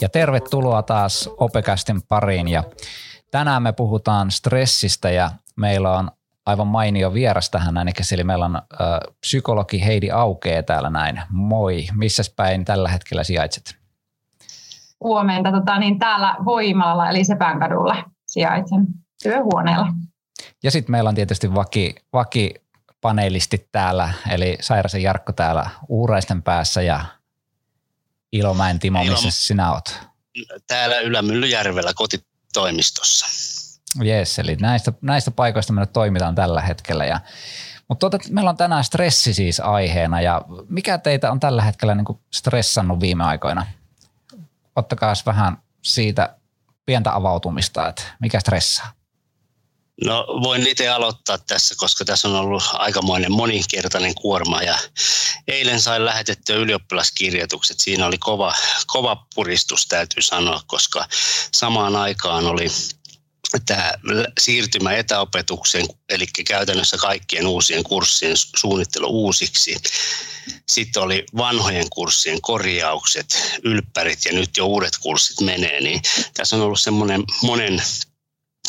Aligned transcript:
Ja 0.00 0.08
tervetuloa 0.08 0.82
taas 0.82 1.30
Opekästin 1.36 2.02
pariin 2.02 2.48
ja 2.48 2.64
tänään 3.30 3.62
me 3.62 3.72
puhutaan 3.72 4.30
stressistä 4.30 5.10
ja 5.10 5.30
meillä 5.56 5.98
on 5.98 6.10
aivan 6.46 6.66
mainio 6.66 7.14
vieras 7.14 7.50
tähän 7.50 7.74
näin, 7.74 7.88
eli 8.12 8.24
meillä 8.24 8.44
on 8.44 8.56
äh, 8.56 8.62
psykologi 9.20 9.84
Heidi 9.84 10.10
Aukee 10.10 10.62
täällä 10.62 10.90
näin. 10.90 11.22
Moi, 11.30 11.86
missä 11.96 12.22
päin 12.36 12.64
tällä 12.64 12.88
hetkellä 12.88 13.24
sijaitset? 13.24 13.76
Huomenta, 15.04 15.52
tota, 15.52 15.78
niin 15.78 15.98
täällä 15.98 16.36
Voimalla 16.44 17.10
eli 17.10 17.24
Sepänkadulla 17.24 18.04
sijaitsen 18.26 18.86
työhuoneella. 19.22 19.86
Ja 20.62 20.70
sitten 20.70 20.92
meillä 20.92 21.08
on 21.08 21.14
tietysti 21.14 21.54
vaki, 21.54 21.94
vaki 22.12 22.54
paneelisti 23.02 23.68
täällä, 23.72 24.12
eli 24.30 24.58
Sairasen 24.60 25.02
Jarkko 25.02 25.32
täällä 25.32 25.70
Uuraisten 25.88 26.42
päässä 26.42 26.82
ja 26.82 27.04
Ilomäen 28.32 28.78
Timo, 28.78 28.98
missä 28.98 29.22
Ilo... 29.22 29.30
sinä 29.30 29.72
oot? 29.72 30.00
Täällä 30.66 30.98
Ylämyllyjärvellä 31.00 31.92
kotitoimistossa. 31.94 33.26
Jes, 34.04 34.38
eli 34.38 34.56
näistä, 34.56 34.92
näistä 35.00 35.30
paikoista 35.30 35.72
me 35.72 35.80
nyt 35.80 35.92
toimitaan 35.92 36.34
tällä 36.34 36.60
hetkellä. 36.60 37.04
Ja, 37.04 37.20
mutta 37.88 38.10
tuota, 38.10 38.28
meillä 38.30 38.50
on 38.50 38.56
tänään 38.56 38.84
stressi 38.84 39.34
siis 39.34 39.60
aiheena 39.60 40.20
ja 40.20 40.42
mikä 40.68 40.98
teitä 40.98 41.30
on 41.30 41.40
tällä 41.40 41.62
hetkellä 41.62 41.94
niin 41.94 42.20
stressannut 42.30 43.00
viime 43.00 43.24
aikoina? 43.24 43.66
Ottakaa 44.76 45.14
vähän 45.26 45.58
siitä 45.82 46.36
pientä 46.86 47.14
avautumista, 47.14 47.88
että 47.88 48.02
mikä 48.20 48.40
stressaa? 48.40 49.01
No 50.04 50.26
voin 50.42 50.66
itse 50.66 50.88
aloittaa 50.88 51.38
tässä, 51.38 51.74
koska 51.78 52.04
tässä 52.04 52.28
on 52.28 52.36
ollut 52.36 52.62
aikamoinen 52.72 53.32
moninkertainen 53.32 54.14
kuorma 54.14 54.62
ja 54.62 54.78
eilen 55.48 55.80
sain 55.80 56.04
lähetettyä 56.04 56.56
ylioppilaskirjoitukset. 56.56 57.80
Siinä 57.80 58.06
oli 58.06 58.18
kova, 58.18 58.54
kova 58.86 59.26
puristus 59.34 59.86
täytyy 59.86 60.22
sanoa, 60.22 60.60
koska 60.66 61.06
samaan 61.52 61.96
aikaan 61.96 62.46
oli 62.46 62.66
tämä 63.66 63.92
siirtymä 64.40 64.92
etäopetukseen, 64.92 65.86
eli 66.08 66.26
käytännössä 66.46 66.96
kaikkien 66.96 67.46
uusien 67.46 67.84
kurssien 67.84 68.36
suunnittelu 68.36 69.06
uusiksi. 69.06 69.76
Sitten 70.68 71.02
oli 71.02 71.24
vanhojen 71.36 71.90
kurssien 71.90 72.40
korjaukset, 72.40 73.58
ylppärit 73.64 74.24
ja 74.24 74.32
nyt 74.32 74.56
jo 74.56 74.66
uudet 74.66 74.98
kurssit 75.00 75.40
menee, 75.40 75.80
niin 75.80 76.02
tässä 76.34 76.56
on 76.56 76.62
ollut 76.62 76.80
semmoinen 76.80 77.24
monen 77.42 77.82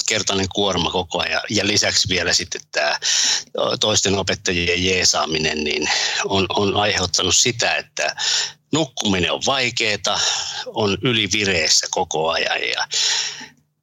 kertainen 0.08 0.48
kuorma 0.56 0.92
koko 0.92 1.22
ajan. 1.22 1.42
Ja 1.50 1.68
lisäksi 1.68 2.10
vielä 2.10 2.34
sitten 2.34 2.62
tämä 2.72 2.98
toisten 3.80 4.16
opettajien 4.16 4.86
jeesaaminen 4.86 5.64
niin 5.64 5.90
on, 6.26 6.46
on 6.50 6.78
aiheuttanut 6.78 7.36
sitä, 7.36 7.76
että 7.76 8.16
nukkuminen 8.74 9.32
on 9.32 9.42
vaikeaa, 9.46 10.20
on 10.66 10.98
ylivireessä 11.02 11.88
koko 11.92 12.30
ajan 12.30 12.62
ja 12.62 12.88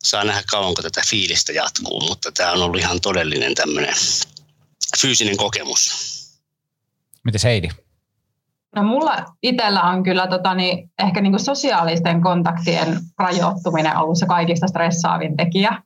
saa 0.02 0.24
nähdä 0.24 0.42
kauanko 0.50 0.82
tätä 0.82 1.02
fiilistä 1.06 1.52
jatkuu, 1.52 2.00
mutta 2.08 2.32
tämä 2.32 2.52
on 2.52 2.62
ollut 2.62 2.80
ihan 2.80 3.00
todellinen 3.00 3.54
tämmöinen 3.54 3.94
fyysinen 5.00 5.36
kokemus. 5.36 6.10
Miten 7.24 7.40
Heidi? 7.44 7.68
No 8.76 8.82
mulla 8.82 9.24
itsellä 9.42 9.82
on 9.82 10.02
kyllä 10.02 10.26
tota, 10.26 10.54
niin, 10.54 10.90
ehkä 10.98 11.20
niin 11.20 11.32
kuin 11.32 11.44
sosiaalisten 11.44 12.22
kontaktien 12.22 13.00
rajoittuminen 13.18 13.96
ollut 13.96 14.18
se 14.18 14.26
kaikista 14.26 14.66
stressaavin 14.66 15.36
tekijä 15.36 15.82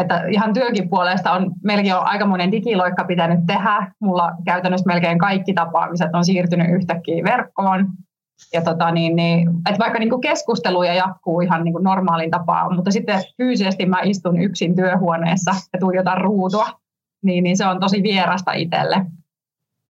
että 0.00 0.24
ihan 0.26 0.54
työkin 0.54 0.88
puolesta 0.88 1.32
on 1.32 1.52
melkein 1.64 1.94
on 1.94 2.06
aikamoinen 2.06 2.52
digiloikka 2.52 3.04
pitänyt 3.04 3.40
tehdä. 3.46 3.92
Mulla 4.00 4.32
käytännössä 4.44 4.86
melkein 4.86 5.18
kaikki 5.18 5.54
tapaamiset 5.54 6.14
on 6.14 6.24
siirtynyt 6.24 6.70
yhtäkkiä 6.70 7.24
verkkoon. 7.24 7.86
Ja 8.52 8.62
tota, 8.62 8.90
niin, 8.90 9.16
niin, 9.16 9.48
että 9.48 9.78
vaikka 9.78 9.98
niin 9.98 10.10
kuin 10.10 10.20
keskusteluja 10.20 10.94
jatkuu 10.94 11.40
ihan 11.40 11.64
niin 11.64 11.72
kuin 11.72 11.84
normaalin 11.84 12.30
tapaan, 12.30 12.74
mutta 12.74 12.90
sitten 12.90 13.22
fyysisesti 13.36 13.86
mä 13.86 14.00
istun 14.02 14.40
yksin 14.40 14.76
työhuoneessa 14.76 15.50
ja 15.72 15.78
tuijotan 15.80 16.18
ruutua, 16.18 16.66
niin, 17.22 17.44
niin 17.44 17.56
se 17.56 17.66
on 17.66 17.80
tosi 17.80 18.02
vierasta 18.02 18.52
itselle, 18.52 19.06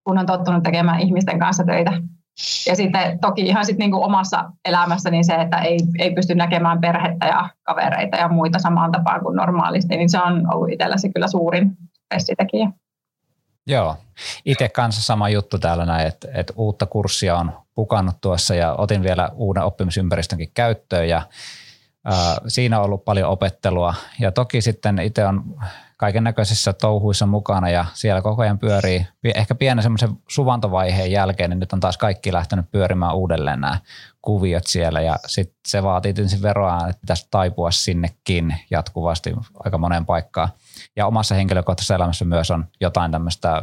kun 0.03 0.17
on 0.17 0.25
tottunut 0.25 0.63
tekemään 0.63 0.99
ihmisten 0.99 1.39
kanssa 1.39 1.63
töitä. 1.63 1.93
Ja 2.67 2.75
sitten 2.75 3.19
toki 3.19 3.41
ihan 3.41 3.65
sit 3.65 3.77
niinku 3.77 4.03
omassa 4.03 4.51
elämässä 4.65 5.09
niin 5.09 5.25
se, 5.25 5.35
että 5.35 5.57
ei, 5.57 5.79
ei 5.99 6.11
pysty 6.11 6.35
näkemään 6.35 6.81
perhettä 6.81 7.25
ja 7.25 7.49
kavereita 7.63 8.17
ja 8.17 8.27
muita 8.27 8.59
samaan 8.59 8.91
tapaan 8.91 9.21
kuin 9.21 9.35
normaalisti, 9.35 9.97
niin 9.97 10.09
se 10.09 10.21
on 10.21 10.53
ollut 10.53 10.69
itsellä 10.69 10.97
se 10.97 11.09
kyllä 11.09 11.27
suurin 11.27 11.77
stressitekijä. 12.05 12.71
Joo, 13.67 13.97
itse 14.45 14.69
kanssa 14.69 15.01
sama 15.01 15.29
juttu 15.29 15.59
täällä 15.59 15.85
näin, 15.85 16.07
että, 16.07 16.27
että 16.33 16.53
uutta 16.55 16.85
kurssia 16.85 17.37
on 17.37 17.51
pukannut 17.75 18.15
tuossa 18.21 18.55
ja 18.55 18.75
otin 18.77 19.03
vielä 19.03 19.29
uuden 19.33 19.63
oppimisympäristönkin 19.63 20.51
käyttöön 20.53 21.09
ja 21.09 21.21
ää, 22.05 22.37
siinä 22.47 22.79
on 22.79 22.85
ollut 22.85 23.05
paljon 23.05 23.29
opettelua 23.29 23.93
ja 24.19 24.31
toki 24.31 24.61
sitten 24.61 24.99
itse 24.99 25.25
on 25.25 25.43
kaiken 26.01 26.23
näköisissä 26.23 26.73
touhuissa 26.73 27.25
mukana 27.25 27.69
ja 27.69 27.85
siellä 27.93 28.21
koko 28.21 28.41
ajan 28.41 28.59
pyörii, 28.59 29.07
ehkä 29.23 29.55
pienen 29.55 29.83
semmoisen 29.83 30.09
suvantovaiheen 30.29 31.11
jälkeen, 31.11 31.49
niin 31.49 31.59
nyt 31.59 31.73
on 31.73 31.79
taas 31.79 31.97
kaikki 31.97 32.33
lähtenyt 32.33 32.71
pyörimään 32.71 33.15
uudelleen 33.15 33.61
nämä 33.61 33.79
kuviot 34.21 34.67
siellä 34.67 35.01
ja 35.01 35.15
sitten 35.25 35.55
se 35.67 35.83
vaatii 35.83 36.13
tietysti 36.13 36.41
veroa, 36.41 36.87
että 36.89 37.01
pitäisi 37.01 37.27
taipua 37.31 37.71
sinnekin 37.71 38.55
jatkuvasti 38.71 39.33
aika 39.63 39.77
moneen 39.77 40.05
paikkaan. 40.05 40.49
Ja 40.95 41.07
omassa 41.07 41.35
henkilökohtaisessa 41.35 41.95
elämässä 41.95 42.25
myös 42.25 42.51
on 42.51 42.65
jotain 42.79 43.11
tämmöistä 43.11 43.61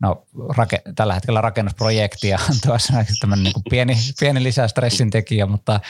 no 0.00 0.26
rake, 0.56 0.82
tällä 0.94 1.14
hetkellä 1.14 1.40
rakennusprojektia 1.40 2.38
on 2.50 2.56
tuossa 2.66 2.92
tämmöinen 3.20 3.44
niin 3.44 3.62
pieni, 3.70 3.96
pieni 4.20 4.42
lisää 4.42 4.68
stressin 4.68 5.10
tekijä, 5.10 5.46
mutta 5.46 5.80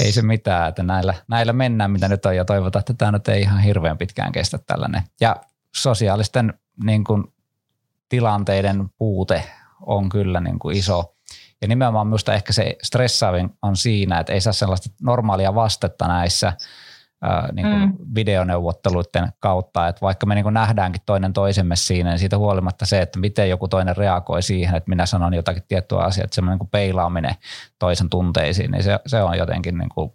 ei 0.00 0.12
se 0.12 0.22
mitään, 0.22 0.68
että 0.68 0.82
näillä, 0.82 1.14
näillä 1.28 1.52
mennään, 1.52 1.90
mitä 1.90 2.08
nyt 2.08 2.26
on 2.26 2.36
ja 2.36 2.44
toivotaan, 2.44 2.80
että 2.80 2.94
tämä 2.94 3.12
nyt 3.12 3.28
ei 3.28 3.42
ihan 3.42 3.60
hirveän 3.60 3.98
pitkään 3.98 4.32
kestä 4.32 4.58
tällainen. 4.58 5.02
Ja 5.20 5.36
sosiaalisten 5.74 6.54
niin 6.84 7.04
kuin, 7.04 7.24
tilanteiden 8.08 8.88
puute 8.98 9.44
on 9.86 10.08
kyllä 10.08 10.40
niin 10.40 10.58
kuin 10.58 10.76
iso. 10.76 11.14
Ja 11.60 11.68
nimenomaan 11.68 12.06
minusta 12.06 12.34
ehkä 12.34 12.52
se 12.52 12.76
stressaavin 12.82 13.50
on 13.62 13.76
siinä, 13.76 14.18
että 14.18 14.32
ei 14.32 14.40
saa 14.40 14.52
sellaista 14.52 14.90
normaalia 15.02 15.54
vastetta 15.54 16.08
näissä– 16.08 16.52
niin 17.52 17.66
kuin 17.66 17.80
mm. 17.80 18.14
videoneuvotteluiden 18.14 19.32
kautta, 19.40 19.88
että 19.88 20.00
vaikka 20.00 20.26
me 20.26 20.34
niin 20.34 20.42
kuin 20.42 20.54
nähdäänkin 20.54 21.02
toinen 21.06 21.32
toisemme 21.32 21.76
siinä, 21.76 22.10
niin 22.10 22.18
siitä 22.18 22.38
huolimatta 22.38 22.86
se, 22.86 23.02
että 23.02 23.18
miten 23.18 23.50
joku 23.50 23.68
toinen 23.68 23.96
reagoi 23.96 24.42
siihen, 24.42 24.76
että 24.76 24.88
minä 24.88 25.06
sanon 25.06 25.34
jotakin 25.34 25.62
tiettyä 25.68 25.98
asiaa, 25.98 26.24
että 26.24 26.34
semmoinen 26.34 26.52
niin 26.52 26.58
kuin 26.58 26.70
peilaaminen 26.70 27.34
toisen 27.78 28.10
tunteisiin, 28.10 28.70
niin 28.70 28.82
se, 28.82 28.98
se 29.06 29.22
on 29.22 29.38
jotenkin 29.38 29.78
niin 29.78 29.88
kuin, 29.88 30.12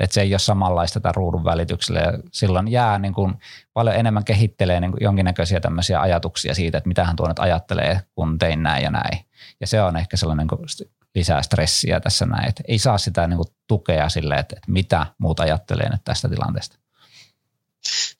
että 0.00 0.14
se 0.14 0.20
ei 0.20 0.32
ole 0.32 0.38
samanlaista 0.38 1.00
tämän 1.00 1.14
ruudun 1.14 1.44
välityksellä 1.44 2.00
ja 2.00 2.12
silloin 2.32 2.68
jää 2.68 2.98
niin 2.98 3.14
kuin 3.14 3.34
paljon 3.74 3.96
enemmän 3.96 4.24
kehittelee 4.24 4.80
niin 4.80 4.90
kuin 4.90 5.04
jonkinnäköisiä 5.04 5.60
tämmöisiä 5.60 6.00
ajatuksia 6.00 6.54
siitä, 6.54 6.78
että 6.78 6.88
mitä 6.88 7.04
hän 7.04 7.16
tuo 7.16 7.28
nyt 7.28 7.38
ajattelee, 7.38 8.00
kun 8.14 8.38
tein 8.38 8.62
näin 8.62 8.84
ja 8.84 8.90
näin. 8.90 9.18
Ja 9.60 9.66
se 9.66 9.82
on 9.82 9.96
ehkä 9.96 10.16
sellainen 10.16 10.46
niin 10.50 10.58
kuin 10.58 10.68
lisää 11.14 11.42
stressiä 11.42 12.00
tässä 12.00 12.26
näin. 12.26 12.48
Että 12.48 12.62
ei 12.68 12.78
saa 12.78 12.98
sitä 12.98 13.26
niin 13.26 13.36
kuin 13.36 13.48
tukea 13.66 14.08
sille, 14.08 14.34
että, 14.34 14.56
että 14.56 14.72
mitä 14.72 15.06
muuta 15.18 15.42
ajattelee 15.42 15.88
nyt 15.90 16.04
tästä 16.04 16.28
tilanteesta. 16.28 16.78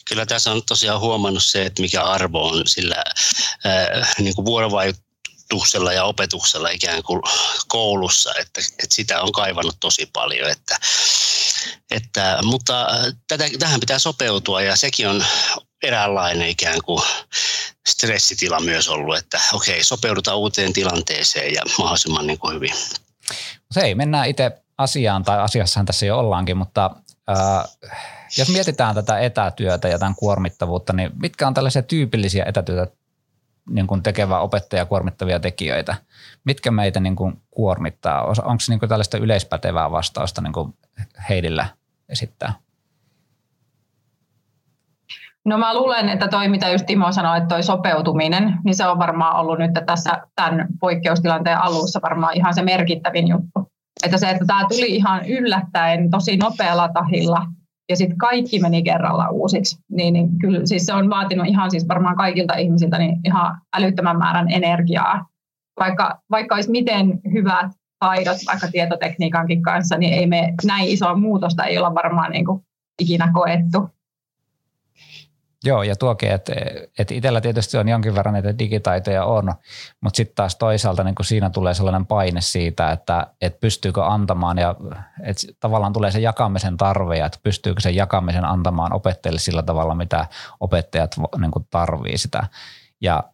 Kyllä 0.09 0.27
tässä 0.27 0.53
on 0.53 0.63
tosiaan 0.67 1.01
huomannut 1.01 1.45
se, 1.45 1.67
että 1.67 1.83
mikä 1.83 2.03
arvo 2.03 2.49
on 2.49 2.67
sillä 2.67 3.05
äh, 3.67 4.15
niin 4.19 4.35
kuin 4.35 4.45
vuorovaikutuksella 4.45 5.93
ja 5.93 6.05
opetuksella 6.05 6.69
ikään 6.69 7.03
kuin 7.03 7.23
koulussa, 7.69 8.31
että, 8.31 8.61
että 8.61 8.95
sitä 8.95 9.21
on 9.21 9.33
kaivannut 9.33 9.77
tosi 9.81 10.07
paljon. 10.13 10.51
Että, 10.51 10.79
että, 11.91 12.39
mutta 12.43 12.87
tätä, 13.29 13.45
tähän 13.59 13.81
pitää 13.81 13.99
sopeutua 13.99 14.63
ja 14.63 14.77
sekin 14.77 15.09
on 15.09 15.25
eräänlainen 15.83 16.49
ikään 16.49 16.79
kuin 16.85 17.03
stressitila 17.89 18.61
myös 18.61 18.89
ollut, 18.89 19.19
että 19.19 19.41
okei, 19.53 19.85
sopeudutaan 19.85 20.39
uuteen 20.39 20.73
tilanteeseen 20.73 21.55
ja 21.55 21.63
mahdollisimman 21.79 22.27
niin 22.27 22.39
kuin 22.39 22.55
hyvin. 22.55 22.73
Se 23.71 23.81
ei, 23.81 23.95
mennään 23.95 24.29
itse 24.29 24.63
asiaan, 24.79 25.23
tai 25.23 25.39
asiassahan 25.39 25.87
tässä 25.87 26.07
jo 26.07 26.19
ollaankin, 26.19 26.57
mutta 26.57 26.91
äh, 27.31 27.65
jos 28.39 28.49
mietitään 28.49 28.95
tätä 28.95 29.19
etätyötä 29.19 29.89
ja 29.89 29.99
tämän 29.99 30.15
kuormittavuutta, 30.15 30.93
niin 30.93 31.11
mitkä 31.23 31.47
on 31.47 31.55
tällaisia 31.55 31.83
tyypillisiä 31.83 32.45
etätyötä 32.45 32.97
niin 33.71 33.87
kuin 33.87 34.03
tekevää 34.03 34.41
opettaja 34.41 34.87
kuormittavia 34.87 35.41
tekijöitä? 35.41 35.97
Mitkä 36.45 36.71
meitä 36.71 37.01
niin 37.01 37.17
kuin 37.17 37.43
kuormittaa? 37.51 38.25
Onko 38.25 38.61
se 38.61 38.73
niin 38.73 38.79
kuin 38.79 38.89
tällaista 38.89 39.19
yleispätevää 39.19 39.91
vastausta 39.91 40.41
niin 40.41 40.53
kuin 40.53 40.75
Heidillä 41.29 41.69
esittää? 42.09 42.53
No 45.49 45.59
mä 45.59 45.75
luulen, 45.75 46.09
että 46.09 46.29
toi 46.29 46.49
mitä 46.49 46.69
just 46.69 46.87
Timo 46.87 47.13
sanoi, 47.13 47.39
että 47.39 47.49
toi 47.49 47.63
sopeutuminen, 47.63 48.59
niin 48.65 48.75
se 48.75 48.87
on 48.87 48.99
varmaan 48.99 49.37
ollut 49.37 49.59
nyt 49.59 49.71
tässä 49.87 50.23
tämän 50.37 50.67
poikkeustilanteen 50.81 51.59
alussa 51.59 52.01
varmaan 52.03 52.37
ihan 52.37 52.55
se 52.55 52.63
merkittävin 52.63 53.29
juttu. 53.29 53.71
Että 54.05 54.19
se, 54.19 54.31
että 54.31 54.45
tämä 54.47 54.67
tuli 54.69 54.87
ihan 54.87 55.27
yllättäen 55.29 56.11
tosi 56.11 56.37
nopealla 56.37 56.89
tahilla 56.89 57.47
ja 57.89 57.97
sitten 57.97 58.19
kaikki 58.19 58.61
meni 58.61 58.83
kerralla 58.83 59.29
uusiksi, 59.29 59.79
niin, 59.91 60.13
niin 60.13 60.39
kyllä 60.39 60.61
siis 60.65 60.87
se 60.87 60.95
on 60.95 61.11
vaatinut 61.11 61.47
ihan 61.47 61.71
siis 61.71 61.89
varmaan 61.89 62.17
kaikilta 62.17 62.55
ihmisiltä 62.55 62.99
niin 62.99 63.21
ihan 63.25 63.61
älyttömän 63.77 64.19
määrän 64.19 64.53
energiaa 64.53 65.27
vaikka, 65.81 66.21
vaikka 66.31 66.55
olisi 66.55 66.71
miten 66.71 67.21
hyvät 67.33 67.73
taidot 68.05 68.37
vaikka 68.47 68.69
tietotekniikankin 68.69 69.63
kanssa, 69.63 69.99
niin 69.99 70.15
ei 70.15 70.27
me 70.27 70.55
näin 70.67 70.89
isoa 70.89 71.15
muutosta 71.15 71.65
ei 71.65 71.79
olla 71.79 71.95
varmaan 71.95 72.33
niin 72.33 72.45
kuin 72.45 72.61
ikinä 73.03 73.31
koettu. 73.35 73.91
Joo, 75.65 75.83
ja 75.83 75.97
tuokin, 75.97 76.31
että, 76.31 76.53
että 76.99 77.15
itsellä 77.15 77.41
tietysti 77.41 77.77
on 77.77 77.89
jonkin 77.89 78.15
verran 78.15 78.35
niitä 78.35 78.59
digitaitoja 78.59 79.25
on, 79.25 79.55
mutta 80.01 80.17
sitten 80.17 80.35
taas 80.35 80.57
toisaalta 80.57 81.05
niin 81.05 81.15
siinä 81.23 81.51
tulee 81.51 81.75
sellainen 81.75 82.07
paine 82.07 82.41
siitä, 82.41 82.93
että, 82.93 83.27
että 83.41 83.61
pystyykö 83.61 84.05
antamaan 84.05 84.59
ja 84.59 84.75
että 85.23 85.47
tavallaan 85.61 85.93
tulee 85.93 86.11
se 86.11 86.21
jakamisen 86.21 86.77
tarve 86.77 87.19
ja 87.19 87.27
että 87.27 87.39
pystyykö 87.43 87.81
se 87.81 87.91
jakamisen 87.91 88.45
antamaan 88.45 88.93
opettajille 88.93 89.41
sillä 89.41 89.63
tavalla, 89.63 89.95
mitä 89.95 90.27
opettajat 90.61 91.17
niin 91.39 91.67
tarvii 91.71 92.19
sitä. 92.19 92.47
Ja 93.01 93.25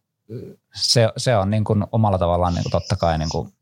se, 0.74 1.08
se 1.16 1.36
on 1.36 1.50
niin 1.50 1.64
kuin 1.64 1.84
omalla 1.92 2.18
tavallaan 2.18 2.54
niin 2.54 2.62
kuin 2.62 2.72
totta 2.72 2.96
kai 2.96 3.18
niin 3.18 3.30
kuin 3.30 3.52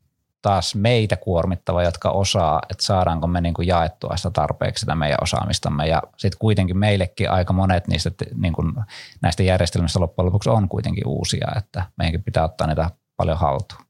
taas 0.43 0.75
meitä 0.75 1.17
kuormittava, 1.17 1.83
jotka 1.83 2.09
osaa, 2.09 2.61
että 2.71 2.83
saadaanko 2.83 3.27
me 3.27 3.41
niin 3.41 3.53
kuin 3.53 3.67
jaettua 3.67 4.17
sitä 4.17 4.29
tarpeeksi 4.29 4.79
sitä 4.79 4.95
meidän 4.95 5.17
osaamistamme. 5.21 5.87
Ja 5.87 6.01
sitten 6.17 6.39
kuitenkin 6.39 6.77
meillekin 6.77 7.31
aika 7.31 7.53
monet 7.53 7.87
niistä 7.87 8.11
niin 8.35 8.53
kuin 8.53 8.73
näistä 9.21 9.43
järjestelmistä 9.43 9.99
loppujen 9.99 10.25
lopuksi 10.25 10.49
on 10.49 10.69
kuitenkin 10.69 11.07
uusia, 11.07 11.47
että 11.57 11.83
meidänkin 11.97 12.23
pitää 12.23 12.43
ottaa 12.43 12.67
niitä 12.67 12.89
paljon 13.17 13.37
haltuun. 13.37 13.81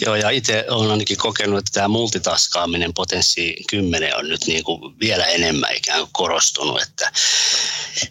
Joo, 0.00 0.14
ja 0.14 0.30
itse 0.30 0.64
olen 0.68 0.90
ainakin 0.90 1.16
kokenut, 1.16 1.58
että 1.58 1.70
tämä 1.72 1.88
multitaskaaminen 1.88 2.94
potenssi 2.94 3.56
10 3.70 4.16
on 4.16 4.28
nyt 4.28 4.46
niin 4.46 4.64
kuin 4.64 5.00
vielä 5.00 5.24
enemmän 5.24 5.76
ikään 5.76 5.98
kuin 5.98 6.10
korostunut, 6.12 6.82
että, 6.82 7.12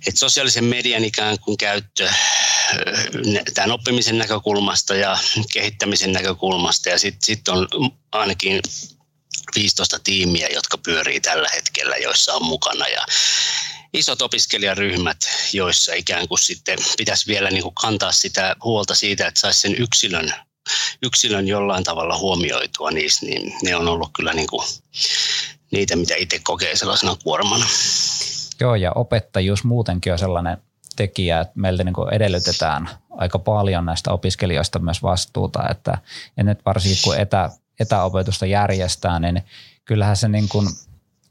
että 0.07 0.19
sosiaalisen 0.19 0.63
median 0.63 1.05
ikään 1.05 1.39
kuin 1.39 1.57
käyttö 1.57 2.09
tämän 3.53 3.71
oppimisen 3.71 4.17
näkökulmasta 4.17 4.95
ja 4.95 5.17
kehittämisen 5.53 6.11
näkökulmasta 6.11 6.89
ja 6.89 6.99
sitten 6.99 7.25
sit 7.25 7.47
on 7.47 7.67
ainakin 8.11 8.61
15 9.55 9.99
tiimiä, 10.03 10.47
jotka 10.53 10.77
pyörii 10.77 11.21
tällä 11.21 11.49
hetkellä, 11.55 11.97
joissa 11.97 12.33
on 12.33 12.45
mukana 12.45 12.87
ja 12.87 13.05
isot 13.93 14.21
opiskelijaryhmät, 14.21 15.17
joissa 15.53 15.93
ikään 15.93 16.27
kuin 16.27 16.39
sitten 16.39 16.79
pitäisi 16.97 17.27
vielä 17.27 17.49
niin 17.49 17.63
kuin 17.63 17.75
kantaa 17.75 18.11
sitä 18.11 18.55
huolta 18.63 18.95
siitä, 18.95 19.27
että 19.27 19.39
saisi 19.39 19.59
sen 19.59 19.75
yksilön, 19.75 20.33
yksilön 21.03 21.47
jollain 21.47 21.83
tavalla 21.83 22.17
huomioitua 22.17 22.91
niissä, 22.91 23.25
niin 23.25 23.53
ne 23.63 23.75
on 23.75 23.87
ollut 23.87 24.09
kyllä 24.15 24.33
niin 24.33 24.47
kuin 24.47 24.67
niitä, 25.71 25.95
mitä 25.95 26.15
itse 26.15 26.39
kokee 26.43 26.75
sellaisena 26.75 27.15
kuormana. 27.23 27.65
Joo, 28.59 28.75
ja 28.75 28.91
opettajuus 28.91 29.63
muutenkin 29.63 30.13
on 30.13 30.19
sellainen 30.19 30.57
tekijä, 30.95 31.39
että 31.39 31.53
meiltä 31.55 31.83
niin 31.83 31.95
edellytetään 32.11 32.89
aika 33.09 33.39
paljon 33.39 33.85
näistä 33.85 34.11
opiskelijoista 34.11 34.79
myös 34.79 35.03
vastuuta, 35.03 35.69
että 35.69 35.97
ja 36.37 36.43
nyt 36.43 36.59
varsinkin 36.65 36.99
kun 37.03 37.17
etä, 37.17 37.49
etäopetusta 37.79 38.45
järjestää, 38.45 39.19
niin 39.19 39.43
kyllähän 39.85 40.17
se, 40.17 40.27
niin 40.27 40.49
kuin, 40.49 40.67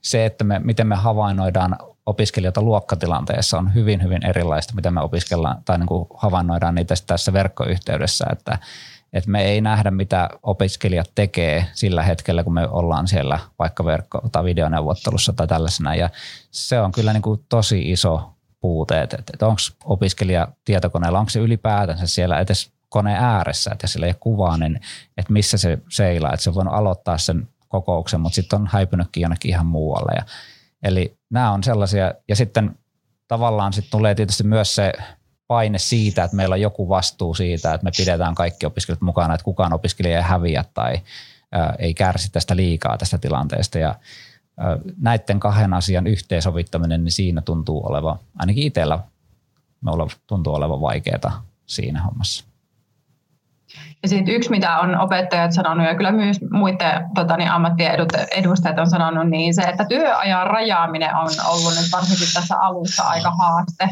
se 0.02 0.26
että 0.26 0.44
me, 0.44 0.58
miten 0.58 0.86
me 0.86 0.96
havainnoidaan 0.96 1.76
opiskelijoita 2.06 2.62
luokkatilanteessa 2.62 3.58
on 3.58 3.74
hyvin, 3.74 4.02
hyvin 4.02 4.26
erilaista, 4.26 4.74
miten 4.74 4.94
me 4.94 5.00
opiskellaan 5.00 5.62
tai 5.64 5.78
niin 5.78 5.86
kuin 5.86 6.06
havainnoidaan 6.14 6.74
niitä 6.74 6.94
tässä 7.06 7.32
verkkoyhteydessä, 7.32 8.24
että, 8.32 8.58
että 9.12 9.30
me 9.30 9.44
ei 9.44 9.60
nähdä, 9.60 9.90
mitä 9.90 10.28
opiskelijat 10.42 11.10
tekee 11.14 11.66
sillä 11.72 12.02
hetkellä, 12.02 12.44
kun 12.44 12.54
me 12.54 12.68
ollaan 12.68 13.08
siellä 13.08 13.38
vaikka 13.58 13.84
verkko- 13.84 14.28
tai 14.32 14.44
videoneuvottelussa 14.44 15.32
tai 15.32 15.46
tällaisena. 15.46 15.94
Ja 15.94 16.10
se 16.50 16.80
on 16.80 16.92
kyllä 16.92 17.12
niin 17.12 17.22
kuin 17.22 17.44
tosi 17.48 17.90
iso 17.90 18.32
puuteet, 18.60 19.14
että, 19.14 19.32
että 19.34 19.46
onko 19.46 19.60
opiskelija 19.84 20.48
tietokoneella, 20.64 21.18
onko 21.18 21.30
se 21.30 21.40
ylipäätänsä 21.40 22.06
siellä 22.06 22.40
edes 22.40 22.72
koneen 22.88 23.24
ääressä, 23.24 23.70
että 23.72 23.86
sillä 23.86 24.06
ei 24.06 24.10
ole 24.10 24.16
kuvaa, 24.20 24.56
niin 24.56 24.80
että 25.16 25.32
missä 25.32 25.58
se 25.58 25.78
seilaa, 25.90 26.32
että 26.32 26.44
se 26.44 26.50
on 26.50 26.68
aloittaa 26.68 27.18
sen 27.18 27.48
kokouksen, 27.68 28.20
mutta 28.20 28.34
sitten 28.34 28.60
on 28.60 28.68
häipynytkin 28.72 29.20
jonnekin 29.20 29.50
ihan 29.50 29.66
muualle. 29.66 30.12
Ja, 30.16 30.22
eli 30.82 31.18
nämä 31.30 31.52
on 31.52 31.64
sellaisia, 31.64 32.14
ja 32.28 32.36
sitten 32.36 32.78
tavallaan 33.28 33.72
sitten 33.72 33.90
tulee 33.90 34.14
tietysti 34.14 34.44
myös 34.44 34.74
se 34.74 34.92
paine 35.48 35.78
siitä, 35.78 36.24
että 36.24 36.36
meillä 36.36 36.52
on 36.52 36.60
joku 36.60 36.88
vastuu 36.88 37.34
siitä, 37.34 37.74
että 37.74 37.84
me 37.84 37.90
pidetään 37.96 38.34
kaikki 38.34 38.66
opiskelijat 38.66 39.00
mukana, 39.00 39.34
että 39.34 39.44
kukaan 39.44 39.72
opiskelija 39.72 40.16
ei 40.16 40.22
häviä 40.22 40.64
tai 40.74 41.00
ää, 41.52 41.74
ei 41.78 41.94
kärsi 41.94 42.32
tästä 42.32 42.56
liikaa 42.56 42.98
tästä 42.98 43.18
tilanteesta. 43.18 43.78
Ja 43.78 43.94
näiden 45.00 45.40
kahden 45.40 45.74
asian 45.74 46.06
yhteensovittaminen, 46.06 47.04
niin 47.04 47.12
siinä 47.12 47.40
tuntuu 47.40 47.86
olevan, 47.86 48.18
ainakin 48.38 48.62
itsellä 48.62 48.98
tuntuu 50.26 50.54
olevan 50.54 50.80
vaikeaa 50.80 51.42
siinä 51.66 52.02
hommassa. 52.02 52.44
Ja 54.02 54.08
sitten 54.08 54.34
yksi, 54.34 54.50
mitä 54.50 54.78
on 54.78 55.00
opettajat 55.00 55.52
sanonut 55.52 55.86
ja 55.86 55.94
kyllä 55.94 56.12
myös 56.12 56.40
muiden 56.50 57.06
tota, 57.14 57.36
niin 57.36 57.50
ammattien 57.50 57.92
edustajat 58.36 58.78
on 58.78 58.90
sanonut, 58.90 59.30
niin 59.30 59.54
se, 59.54 59.62
että 59.62 59.84
työajan 59.84 60.46
rajaaminen 60.46 61.14
on 61.14 61.30
ollut 61.48 61.74
nyt 61.76 61.92
varsinkin 61.92 62.28
tässä 62.34 62.56
alussa 62.60 63.02
aika 63.02 63.30
haaste. 63.30 63.88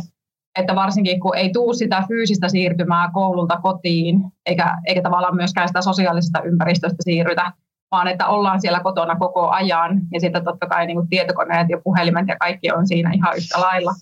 Että 0.58 0.74
varsinkin 0.74 1.20
kun 1.20 1.36
ei 1.36 1.50
tuu 1.52 1.74
sitä 1.74 2.04
fyysistä 2.08 2.48
siirtymää 2.48 3.10
koululta 3.12 3.58
kotiin, 3.62 4.20
eikä, 4.46 4.76
eikä 4.86 5.02
tavallaan 5.02 5.36
myöskään 5.36 5.68
sitä 5.68 5.82
sosiaalisesta 5.82 6.42
ympäristöstä 6.42 6.98
siirrytä, 7.00 7.52
vaan 7.90 8.08
että 8.08 8.26
ollaan 8.26 8.60
siellä 8.60 8.80
kotona 8.80 9.16
koko 9.16 9.48
ajan 9.48 10.00
ja 10.12 10.20
sitten 10.20 10.44
totta 10.44 10.66
kai 10.66 10.86
niin 10.86 10.96
kuin 10.96 11.08
tietokoneet 11.08 11.68
ja 11.68 11.80
puhelimet 11.84 12.28
ja 12.28 12.36
kaikki 12.40 12.72
on 12.72 12.86
siinä 12.86 13.10
ihan 13.14 13.36
yhtä 13.36 13.60
lailla. 13.60 13.92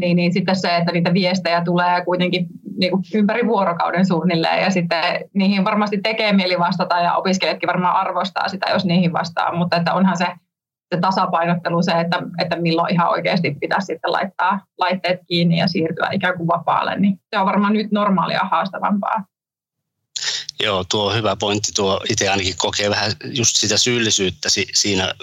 Niin, 0.00 0.16
niin 0.16 0.32
sitten 0.32 0.56
se, 0.56 0.76
että 0.76 0.92
niitä 0.92 1.14
viestejä 1.14 1.64
tulee 1.64 2.04
kuitenkin 2.04 2.46
niin 2.76 2.90
kuin 2.90 3.02
ympäri 3.14 3.46
vuorokauden 3.46 4.06
suunnilleen 4.06 4.62
ja 4.62 4.70
sitten 4.70 5.04
niihin 5.34 5.64
varmasti 5.64 5.98
tekee 6.02 6.32
mieli 6.32 6.58
vastata 6.58 7.00
ja 7.00 7.14
opiskelijatkin 7.14 7.66
varmaan 7.66 7.96
arvostaa 7.96 8.48
sitä, 8.48 8.70
jos 8.70 8.84
niihin 8.84 9.12
vastaa, 9.12 9.56
mutta 9.56 9.76
että 9.76 9.94
onhan 9.94 10.16
se, 10.16 10.26
se 10.94 11.00
tasapainottelu 11.00 11.82
se, 11.82 11.92
että, 11.92 12.22
että 12.38 12.56
milloin 12.56 12.94
ihan 12.94 13.10
oikeasti 13.10 13.56
pitäisi 13.60 13.86
sitten 13.86 14.12
laittaa 14.12 14.60
laitteet 14.78 15.20
kiinni 15.26 15.58
ja 15.58 15.68
siirtyä 15.68 16.08
ikään 16.12 16.36
kuin 16.36 16.46
vapaalle, 16.46 16.98
niin 16.98 17.20
se 17.30 17.38
on 17.38 17.46
varmaan 17.46 17.72
nyt 17.72 17.92
normaalia 17.92 18.44
haastavampaa. 18.50 19.24
Joo, 20.62 20.84
tuo 20.84 21.14
hyvä 21.14 21.36
pointti. 21.36 21.72
Tuo 21.72 22.00
itse 22.10 22.28
ainakin 22.28 22.56
kokee 22.56 22.90
vähän 22.90 23.12
just 23.24 23.56
sitä 23.56 23.78
syyllisyyttä 23.78 24.48
siinä, 24.74 25.14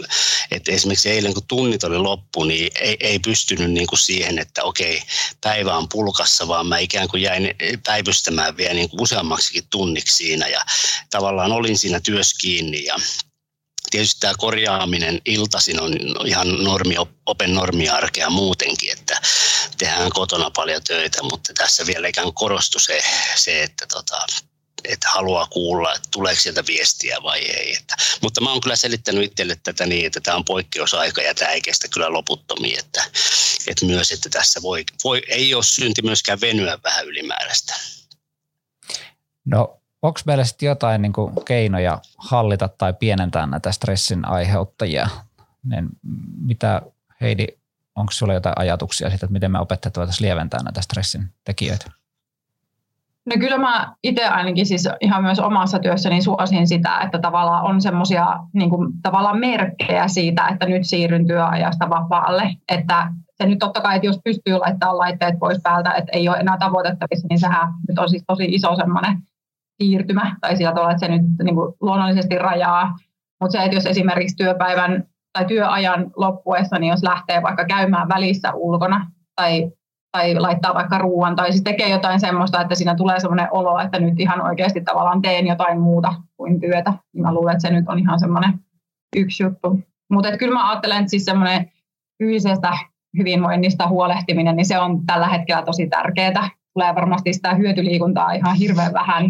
että 0.52 0.72
esimerkiksi 0.72 1.10
eilen 1.10 1.34
kun 1.34 1.44
tunnit 1.48 1.84
oli 1.84 1.98
loppu, 1.98 2.44
niin 2.44 2.72
ei, 2.82 2.98
ei 3.00 3.20
pystynyt 3.20 3.72
niin 3.72 3.88
kuin 3.88 4.00
siihen, 4.00 4.40
että 4.40 4.64
okei, 4.64 5.02
päivä 5.44 5.78
on 5.78 5.88
pulkassa, 5.92 6.48
vaan 6.48 6.68
mä 6.68 6.78
ikään 6.78 7.08
kuin 7.08 7.24
jäin 7.24 7.56
päivystämään 7.86 8.58
vielä 8.58 8.74
niin 8.74 8.90
kuin 8.90 9.02
useammaksikin 9.02 9.64
tunniksi 9.70 10.16
siinä 10.16 10.48
ja 10.48 10.62
tavallaan 11.10 11.52
olin 11.52 11.78
siinä 11.78 12.00
työssä 12.00 12.36
kiinni 12.42 12.86
ja 12.86 12.96
tietysti 13.92 14.20
tämä 14.20 14.34
korjaaminen 14.38 15.22
iltaisin 15.26 15.82
on 15.82 15.94
ihan 16.26 16.64
normi, 16.64 16.96
open 17.26 17.54
normiarkea 17.54 18.30
muutenkin, 18.30 18.92
että 18.92 19.22
tehdään 19.78 20.12
kotona 20.12 20.52
paljon 20.52 20.84
töitä, 20.84 21.24
mutta 21.24 21.54
tässä 21.54 21.86
vielä 21.86 22.08
ikään 22.08 22.26
kuin 22.26 22.36
korostui 22.36 22.82
se, 22.82 23.02
se 23.36 23.64
että 23.64 23.86
tota, 23.88 24.26
että 24.84 25.10
haluaa 25.10 25.48
kuulla, 25.48 25.96
että 25.96 26.08
tuleeko 26.12 26.42
sieltä 26.42 26.64
viestiä 26.68 27.24
vai 27.24 27.40
ei. 27.40 27.76
Että, 27.76 27.96
mutta 28.22 28.42
mä 28.42 28.52
oon 28.52 28.62
kyllä 28.62 28.76
selittänyt 28.76 29.24
itselle 29.24 29.58
tätä 29.64 29.86
niin, 29.86 30.06
että 30.06 30.22
tämä 30.22 30.38
on 30.38 30.46
poikkeusaika 30.46 31.22
ja 31.22 31.36
tämä 31.36 31.52
ei 31.52 31.62
kestä 31.62 31.88
kyllä 31.88 32.14
loputtomia. 32.14 32.80
Että, 32.80 33.04
että 33.68 33.86
myös, 33.86 34.12
että 34.12 34.30
tässä 34.30 34.62
voi, 34.62 34.86
voi, 35.04 35.22
ei 35.28 35.54
ole 35.54 35.64
synti 35.64 36.02
myöskään 36.02 36.42
venyä 36.42 36.80
vähän 36.84 37.06
ylimääräistä. 37.06 37.76
No 39.46 39.81
onko 40.02 40.20
meillä 40.26 40.44
sitten 40.44 40.68
jotain 40.68 41.02
niin 41.02 41.14
kuin 41.14 41.34
keinoja 41.46 42.00
hallita 42.18 42.68
tai 42.68 42.94
pienentää 42.94 43.46
näitä 43.46 43.72
stressin 43.72 44.28
aiheuttajia? 44.28 45.08
Niin 45.64 45.90
mitä 46.42 46.82
Heidi, 47.22 47.48
onko 47.96 48.12
sinulla 48.12 48.34
jotain 48.34 48.60
ajatuksia 48.60 49.10
siitä, 49.10 49.26
että 49.26 49.34
miten 49.34 49.52
me 49.52 49.60
opettajat 49.60 49.98
voitaisiin 49.98 50.28
lieventää 50.28 50.64
näitä 50.64 50.82
stressin 50.82 51.30
tekijöitä? 51.44 51.92
No 53.26 53.36
kyllä 53.40 53.58
mä 53.58 53.96
itse 54.04 54.28
ainakin 54.28 54.66
siis 54.66 54.90
ihan 55.02 55.24
myös 55.24 55.40
omassa 55.40 55.80
työssäni 55.80 56.22
suosin 56.22 56.68
sitä, 56.68 57.00
että 57.00 57.20
tavallaan 57.20 57.64
on 57.64 57.82
semmoisia 57.82 58.40
niin 58.54 58.70
tavallaan 59.02 59.40
merkkejä 59.40 60.08
siitä, 60.08 60.48
että 60.48 60.66
nyt 60.66 60.88
siirryn 60.88 61.28
työajasta 61.28 61.90
vapaalle. 61.90 62.56
Että 62.70 63.08
se 63.38 63.46
nyt 63.46 63.60
totta 63.60 63.82
kai, 63.82 63.96
että 63.96 64.06
jos 64.06 64.20
pystyy 64.24 64.58
laittamaan 64.58 64.98
laitteet 64.98 65.40
pois 65.40 65.60
päältä, 65.64 65.94
että 65.94 66.12
ei 66.14 66.30
ole 66.30 66.38
enää 66.38 66.58
tavoitettavissa, 66.58 67.28
niin 67.30 67.40
sehän 67.40 67.74
nyt 67.88 68.00
on 68.00 68.10
siis 68.10 68.24
tosi 68.28 68.46
iso 68.46 68.76
semmoinen 68.76 69.18
siirtymä, 69.82 70.36
tai 70.42 70.56
sillä 70.56 70.72
tavalla, 70.72 70.92
että 70.92 71.06
se 71.06 71.12
nyt 71.12 71.22
niin 71.44 71.56
kuin 71.56 71.74
luonnollisesti 71.82 72.38
rajaa. 72.38 72.96
Mutta 73.42 73.52
se, 73.52 73.64
että 73.64 73.78
jos 73.78 73.86
esimerkiksi 73.86 74.36
työpäivän 74.36 75.04
tai 75.34 75.46
työajan 75.46 76.12
loppuessa, 76.16 76.80
niin 76.80 76.90
jos 76.90 77.04
lähtee 77.04 77.42
vaikka 77.44 77.66
käymään 77.66 78.10
välissä 78.10 78.54
ulkona 78.54 79.12
tai 79.36 79.72
tai 80.12 80.36
laittaa 80.36 80.74
vaikka 80.74 80.98
ruoan 80.98 81.36
tai 81.36 81.52
siis 81.52 81.64
tekee 81.64 81.90
jotain 81.90 82.20
semmoista, 82.20 82.62
että 82.62 82.76
siinä 82.76 82.96
tulee 82.96 83.20
semmoinen 83.20 83.48
olo, 83.52 83.80
että 83.80 84.00
nyt 84.00 84.20
ihan 84.20 84.42
oikeasti 84.42 84.82
tavallaan 84.82 85.22
teen 85.22 85.48
jotain 85.48 85.80
muuta 85.80 86.14
kuin 86.38 86.60
työtä. 86.60 86.94
Niin 87.14 87.22
mä 87.22 87.34
luulen, 87.34 87.52
että 87.52 87.68
se 87.68 87.74
nyt 87.74 87.90
on 87.90 88.00
ihan 88.00 88.20
semmoinen 88.20 88.54
yksi 89.16 89.44
juttu. 89.44 89.80
Mutta 90.12 90.38
kyllä 90.38 90.54
mä 90.54 90.70
ajattelen, 90.70 90.98
että 90.98 91.10
siis 91.10 91.26
semmoinen 91.26 91.72
fyysisestä 92.24 92.72
hyvinvoinnista 93.18 93.88
huolehtiminen, 93.88 94.56
niin 94.56 94.66
se 94.66 94.80
on 94.80 95.06
tällä 95.06 95.28
hetkellä 95.28 95.62
tosi 95.62 95.88
tärkeää. 95.88 96.50
Tulee 96.74 96.96
varmasti 96.96 97.34
sitä 97.34 97.54
hyötyliikuntaa 97.54 98.32
ihan 98.32 98.56
hirveän 98.56 98.94
vähän, 98.94 99.26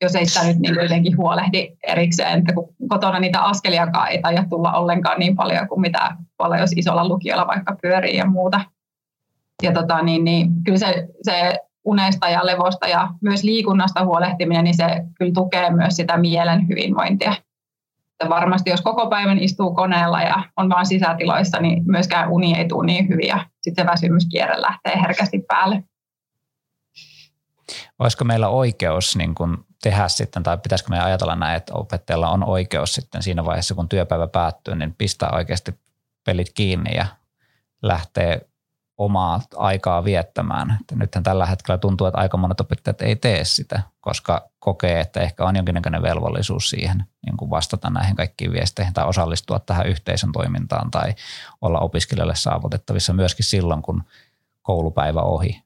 jos 0.00 0.14
ei 0.14 0.26
sitä 0.26 0.46
nyt 0.46 0.58
niin 0.58 0.74
jotenkin 0.74 1.16
huolehdi 1.16 1.76
erikseen, 1.86 2.38
että 2.38 2.52
kun 2.54 2.74
kotona 2.88 3.20
niitä 3.20 3.42
askeliakaan 3.42 4.08
ei 4.08 4.22
taida 4.22 4.44
tulla 4.50 4.72
ollenkaan 4.72 5.18
niin 5.18 5.36
paljon 5.36 5.68
kuin 5.68 5.80
mitä 5.80 6.16
tuolla 6.36 6.58
jos 6.58 6.72
isolla 6.76 7.08
lukiolla 7.08 7.46
vaikka 7.46 7.76
pyörii 7.82 8.16
ja 8.16 8.26
muuta. 8.26 8.60
Ja 9.62 9.72
tota, 9.72 10.02
niin, 10.02 10.24
niin, 10.24 10.50
kyllä 10.64 10.78
se, 10.78 11.08
se 11.22 11.58
unesta 11.84 12.28
ja 12.28 12.46
levosta 12.46 12.88
ja 12.88 13.08
myös 13.20 13.44
liikunnasta 13.44 14.04
huolehtiminen, 14.04 14.64
niin 14.64 14.76
se 14.76 14.86
kyllä 15.18 15.32
tukee 15.32 15.70
myös 15.70 15.96
sitä 15.96 16.16
mielen 16.16 16.68
hyvinvointia. 16.68 17.34
Että 18.12 18.28
varmasti 18.28 18.70
jos 18.70 18.80
koko 18.80 19.06
päivän 19.06 19.38
istuu 19.38 19.74
koneella 19.74 20.22
ja 20.22 20.42
on 20.56 20.68
vain 20.68 20.86
sisätiloissa, 20.86 21.60
niin 21.60 21.82
myöskään 21.86 22.30
uni 22.30 22.58
ei 22.58 22.68
tule 22.68 22.86
niin 22.86 23.08
hyvin 23.08 23.28
ja 23.28 23.46
sitten 23.62 23.84
se 23.84 23.90
väsymyskierre 23.90 24.62
lähtee 24.62 25.00
herkästi 25.02 25.44
päälle. 25.48 25.84
Olisiko 27.98 28.24
meillä 28.24 28.48
oikeus 28.48 29.16
niin 29.16 29.34
kun 29.34 29.64
tehdä 29.82 30.08
sitten, 30.08 30.42
tai 30.42 30.58
pitäisikö 30.58 30.90
meidän 30.90 31.06
ajatella 31.06 31.36
näin, 31.36 31.56
että 31.56 31.74
opettajalla 31.74 32.30
on 32.30 32.44
oikeus 32.44 32.94
sitten 32.94 33.22
siinä 33.22 33.44
vaiheessa, 33.44 33.74
kun 33.74 33.88
työpäivä 33.88 34.26
päättyy, 34.26 34.74
niin 34.74 34.94
pistää 34.94 35.30
oikeasti 35.32 35.74
pelit 36.24 36.52
kiinni 36.54 36.96
ja 36.96 37.06
lähtee 37.82 38.50
omaa 38.98 39.40
aikaa 39.56 40.04
viettämään. 40.04 40.78
Että 40.80 40.96
nythän 40.96 41.24
tällä 41.24 41.46
hetkellä 41.46 41.78
tuntuu, 41.78 42.06
että 42.06 42.20
aika 42.20 42.36
monet 42.36 42.60
opettajat 42.60 43.02
ei 43.02 43.16
tee 43.16 43.44
sitä, 43.44 43.82
koska 44.00 44.48
kokee, 44.58 45.00
että 45.00 45.20
ehkä 45.20 45.44
on 45.44 45.56
jonkinnäköinen 45.56 46.02
velvollisuus 46.02 46.70
siihen 46.70 47.04
niin 47.26 47.36
kuin 47.36 47.50
vastata 47.50 47.90
näihin 47.90 48.16
kaikkiin 48.16 48.52
viesteihin 48.52 48.94
tai 48.94 49.06
osallistua 49.06 49.58
tähän 49.58 49.86
yhteisön 49.86 50.32
toimintaan 50.32 50.90
tai 50.90 51.14
olla 51.60 51.78
opiskelijalle 51.78 52.34
saavutettavissa 52.36 53.12
myöskin 53.12 53.44
silloin, 53.44 53.82
kun 53.82 54.02
koulupäivä 54.62 55.20
ohi. 55.20 55.62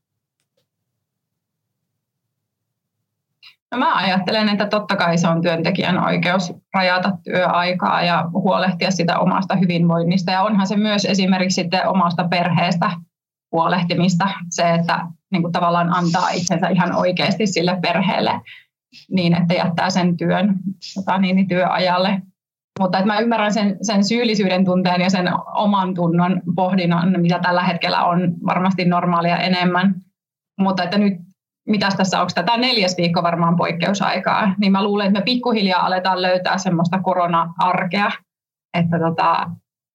No 3.75 3.79
mä 3.79 3.95
ajattelen, 3.95 4.49
että 4.49 4.67
totta 4.67 4.97
kai 4.97 5.19
se 5.19 5.29
on 5.29 5.43
työntekijän 5.43 6.05
oikeus 6.05 6.55
rajata 6.75 7.13
työaikaa 7.25 8.03
ja 8.03 8.25
huolehtia 8.33 8.91
sitä 8.91 9.19
omasta 9.19 9.57
hyvinvoinnista. 9.57 10.33
Ja 10.33 10.43
onhan 10.43 10.67
se 10.67 10.77
myös 10.77 11.05
esimerkiksi 11.05 11.55
sitten 11.55 11.89
omasta 11.89 12.29
perheestä 12.29 12.91
huolehtimista, 13.53 14.29
se, 14.51 14.75
että 14.75 15.07
niin 15.33 15.43
kuin 15.43 15.53
tavallaan 15.53 15.97
antaa 15.97 16.29
itsensä 16.29 16.69
ihan 16.69 16.95
oikeasti 16.97 17.47
sille 17.47 17.79
perheelle 17.83 18.41
niin, 19.11 19.35
että 19.43 19.55
jättää 19.55 19.91
sen 19.91 20.17
työn 20.17 20.55
tota, 20.95 21.19
niin, 21.19 21.49
työajalle. 21.49 22.23
Mutta 22.81 22.99
että 22.99 23.13
mä 23.13 23.19
ymmärrän 23.19 23.53
sen, 23.53 23.77
sen 23.83 24.05
syyllisyyden 24.05 24.65
tunteen 24.65 25.01
ja 25.01 25.11
sen 25.11 25.31
oman 25.55 25.95
tunnon 25.95 26.43
pohdinnan, 26.57 27.21
mitä 27.21 27.39
tällä 27.39 27.63
hetkellä 27.63 28.05
on 28.05 28.35
varmasti 28.47 28.85
normaalia 28.85 29.37
enemmän. 29.37 29.95
Mutta 30.61 30.83
että 30.83 30.99
nyt, 30.99 31.24
mitä 31.69 31.89
tässä 31.97 32.21
onko 32.21 32.33
tämä 32.35 32.57
neljäs 32.57 32.97
viikko 32.97 33.23
varmaan 33.23 33.57
poikkeusaikaa, 33.57 34.55
niin 34.59 34.73
mä 34.73 34.85
luulen, 34.85 35.07
että 35.07 35.19
me 35.21 35.25
pikkuhiljaa 35.25 35.87
aletaan 35.87 36.23
löytää 36.23 36.59
semmoista 36.59 37.03
korona-arkea, 37.03 38.11
että 38.79 38.99
tota, 38.99 39.51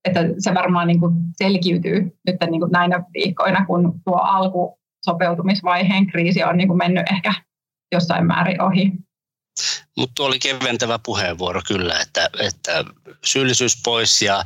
että 0.06 0.20
se 0.40 0.54
varmaan 0.54 0.88
niin 0.88 1.00
kuin 1.00 1.14
selkiytyy 1.38 2.18
nyt 2.28 2.36
niin 2.50 2.62
kuin 2.62 2.72
näinä 2.72 3.04
viikkoina, 3.14 3.66
kun 3.66 4.02
tuo 4.06 4.16
alkusopeutumisvaiheen 4.16 6.08
kriisi 6.08 6.44
on 6.44 6.58
niin 6.58 6.68
kuin 6.68 6.78
mennyt 6.78 7.12
ehkä 7.12 7.34
jossain 7.92 8.26
määrin 8.26 8.62
ohi. 8.62 8.92
Mutta 9.98 10.24
oli 10.24 10.40
keventävä 10.40 11.00
puheenvuoro 11.06 11.62
kyllä, 11.68 12.00
että, 12.00 12.30
että 12.40 12.84
syyllisyys 13.26 13.82
pois 13.84 14.22
ja 14.22 14.44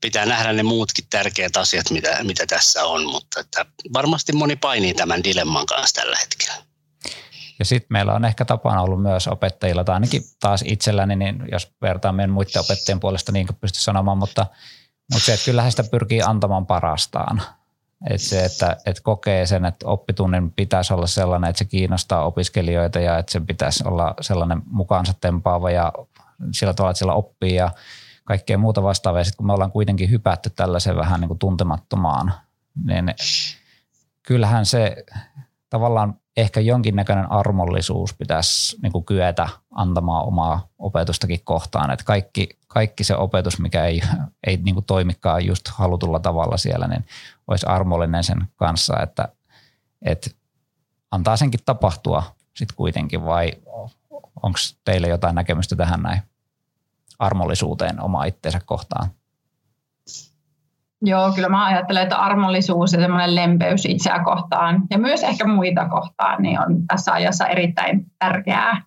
pitää 0.00 0.26
nähdä 0.26 0.52
ne 0.52 0.62
muutkin 0.62 1.04
tärkeät 1.10 1.56
asiat, 1.56 1.90
mitä, 1.90 2.18
mitä 2.22 2.46
tässä 2.46 2.84
on, 2.84 3.06
mutta 3.10 3.40
että 3.40 3.66
varmasti 3.92 4.32
moni 4.32 4.56
painii 4.56 4.94
tämän 4.94 5.24
dilemman 5.24 5.66
kanssa 5.66 6.00
tällä 6.00 6.16
hetkellä. 6.20 6.63
Ja 7.58 7.64
sitten 7.64 7.88
meillä 7.90 8.14
on 8.14 8.24
ehkä 8.24 8.44
tapana 8.44 8.82
ollut 8.82 9.02
myös 9.02 9.28
opettajilla, 9.28 9.84
tai 9.84 9.94
ainakin 9.94 10.22
taas 10.40 10.64
itselläni, 10.66 11.16
niin 11.16 11.42
jos 11.52 11.72
vertaan 11.82 12.14
meidän 12.14 12.30
muiden 12.30 12.60
opettajien 12.60 13.00
puolesta, 13.00 13.32
niin 13.32 13.46
kuin 13.46 13.56
pysty 13.60 13.80
sanomaan, 13.80 14.18
mutta– 14.18 14.46
mutta 15.12 15.26
se, 15.26 15.32
että 15.34 15.44
kyllähän 15.44 15.70
sitä 15.70 15.84
pyrkii 15.90 16.22
antamaan 16.22 16.66
parastaan. 16.66 17.42
Että 18.10 18.28
se, 18.28 18.44
että, 18.44 18.76
että 18.86 19.02
kokee 19.02 19.46
sen, 19.46 19.64
että 19.64 19.86
oppitunnin 19.86 20.52
pitäisi 20.52 20.94
olla 20.94 21.06
sellainen, 21.06 21.50
että 21.50 21.58
se 21.58 21.64
kiinnostaa 21.64 22.24
opiskelijoita 22.24 23.00
ja 23.00 23.18
että 23.18 23.32
se 23.32 23.40
pitäisi 23.40 23.84
olla 23.86 24.14
sellainen 24.20 24.62
mukaansa 24.66 25.14
tempaava 25.20 25.70
ja 25.70 25.92
sillä 26.52 26.74
tavalla, 26.74 26.90
että 26.90 26.98
sillä 26.98 27.12
oppii 27.14 27.54
ja 27.54 27.70
kaikkea 28.24 28.58
muuta 28.58 28.82
vastaavaa. 28.82 29.24
Sitten 29.24 29.36
kun 29.36 29.46
me 29.46 29.52
ollaan 29.52 29.72
kuitenkin 29.72 30.10
hypätty 30.10 30.50
tällaisen 30.50 30.96
vähän 30.96 31.20
niin 31.20 31.28
kuin 31.28 31.38
tuntemattomaan, 31.38 32.32
niin 32.84 33.14
kyllähän 34.22 34.66
se 34.66 35.04
tavallaan 35.70 36.14
ehkä 36.36 36.60
jonkinnäköinen 36.60 37.32
armollisuus 37.32 38.14
pitäisi 38.14 38.76
niin 38.82 38.92
kuin 38.92 39.04
kyetä 39.04 39.48
antamaan 39.70 40.26
omaa 40.26 40.66
opetustakin 40.78 41.40
kohtaan. 41.44 41.90
Että 41.90 42.04
kaikki, 42.04 42.48
kaikki 42.68 43.04
se 43.04 43.16
opetus, 43.16 43.58
mikä 43.58 43.84
ei, 43.84 44.02
ei 44.46 44.56
niin 44.56 44.74
kuin 44.74 44.86
toimikaan 44.86 45.46
just 45.46 45.68
halutulla 45.68 46.20
tavalla 46.20 46.56
siellä, 46.56 46.88
niin 46.88 47.04
olisi 47.46 47.66
armollinen 47.66 48.24
sen 48.24 48.46
kanssa, 48.56 49.02
että, 49.02 49.28
että 50.02 50.30
antaa 51.10 51.36
senkin 51.36 51.60
tapahtua 51.64 52.22
sitten 52.56 52.76
kuitenkin 52.76 53.24
vai 53.24 53.52
onko 54.42 54.58
teille 54.84 55.08
jotain 55.08 55.34
näkemystä 55.34 55.76
tähän 55.76 56.02
näin 56.02 56.22
armollisuuteen 57.18 58.02
omaa 58.02 58.24
itseensä 58.24 58.60
kohtaan? 58.66 59.10
Joo, 61.02 61.32
kyllä 61.32 61.48
mä 61.48 61.66
ajattelen, 61.66 62.02
että 62.02 62.16
armollisuus 62.16 62.92
ja 62.92 63.00
semmoinen 63.00 63.34
lempeys 63.34 63.84
itseä 63.86 64.24
kohtaan 64.24 64.82
ja 64.90 64.98
myös 64.98 65.22
ehkä 65.22 65.46
muita 65.46 65.88
kohtaan 65.88 66.42
niin 66.42 66.60
on 66.60 66.86
tässä 66.86 67.12
ajassa 67.12 67.46
erittäin 67.46 68.06
tärkeää. 68.18 68.82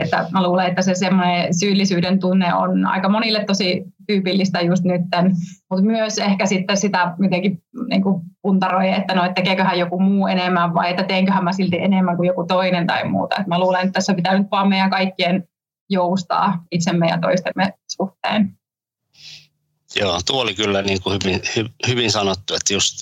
Että 0.00 0.26
mä 0.32 0.42
luulen, 0.42 0.66
että 0.66 0.82
se 0.82 0.94
semmoinen 0.94 1.54
syyllisyyden 1.54 2.18
tunne 2.20 2.54
on 2.54 2.86
aika 2.86 3.08
monille 3.08 3.44
tosi 3.44 3.84
tyypillistä 4.06 4.60
just 4.60 4.84
nytten, 4.84 5.32
mutta 5.70 5.84
myös 5.84 6.18
ehkä 6.18 6.46
sitten 6.46 6.76
sitä 6.76 7.14
mitenkin 7.18 7.62
niin 7.88 8.02
kuin 8.02 8.22
puntaroi, 8.42 8.90
että 8.90 9.14
no, 9.14 9.24
että 9.24 9.34
tekeeköhän 9.34 9.78
joku 9.78 10.00
muu 10.00 10.26
enemmän 10.26 10.74
vai 10.74 10.90
että 10.90 11.02
teenköhän 11.02 11.44
mä 11.44 11.52
silti 11.52 11.78
enemmän 11.78 12.16
kuin 12.16 12.26
joku 12.26 12.44
toinen 12.44 12.86
tai 12.86 13.08
muuta. 13.08 13.36
Et 13.40 13.46
mä 13.46 13.58
luulen, 13.58 13.80
että 13.80 13.92
tässä 13.92 14.14
pitää 14.14 14.38
nyt 14.38 14.50
vaan 14.50 14.68
meidän 14.68 14.90
kaikkien 14.90 15.44
joustaa 15.90 16.64
itsemme 16.72 17.06
ja 17.06 17.18
toistemme 17.18 17.72
suhteen. 17.96 18.55
Joo, 20.00 20.20
tuo 20.26 20.42
oli 20.42 20.54
kyllä 20.54 20.82
niin 20.82 21.02
kuin 21.02 21.18
hyvin, 21.24 21.42
hy, 21.56 21.64
hyvin 21.86 22.10
sanottu, 22.10 22.54
että 22.54 22.72
just 22.72 22.94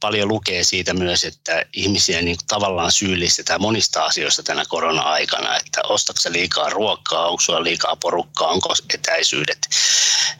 paljon 0.00 0.28
lukee 0.28 0.64
siitä 0.64 0.94
myös, 0.94 1.24
että 1.24 1.64
ihmisiä 1.72 2.22
niin 2.22 2.36
kuin 2.36 2.46
tavallaan 2.46 2.92
syyllistetään 2.92 3.60
monista 3.60 4.04
asioista 4.04 4.42
tänä 4.42 4.64
korona-aikana, 4.68 5.56
että 5.56 5.80
ostatko 5.88 6.22
liikaa 6.30 6.70
ruokaa, 6.70 7.26
onko 7.26 7.40
sulla 7.40 7.62
liikaa 7.62 7.96
porukkaa, 7.96 8.48
onko 8.48 8.74
etäisyydet, 8.94 9.58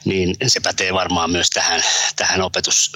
niin 0.05 0.35
se 0.47 0.59
pätee 0.59 0.93
varmaan 0.93 1.31
myös 1.31 1.49
tähän, 1.49 1.81
tähän 2.15 2.41
opetus, 2.41 2.91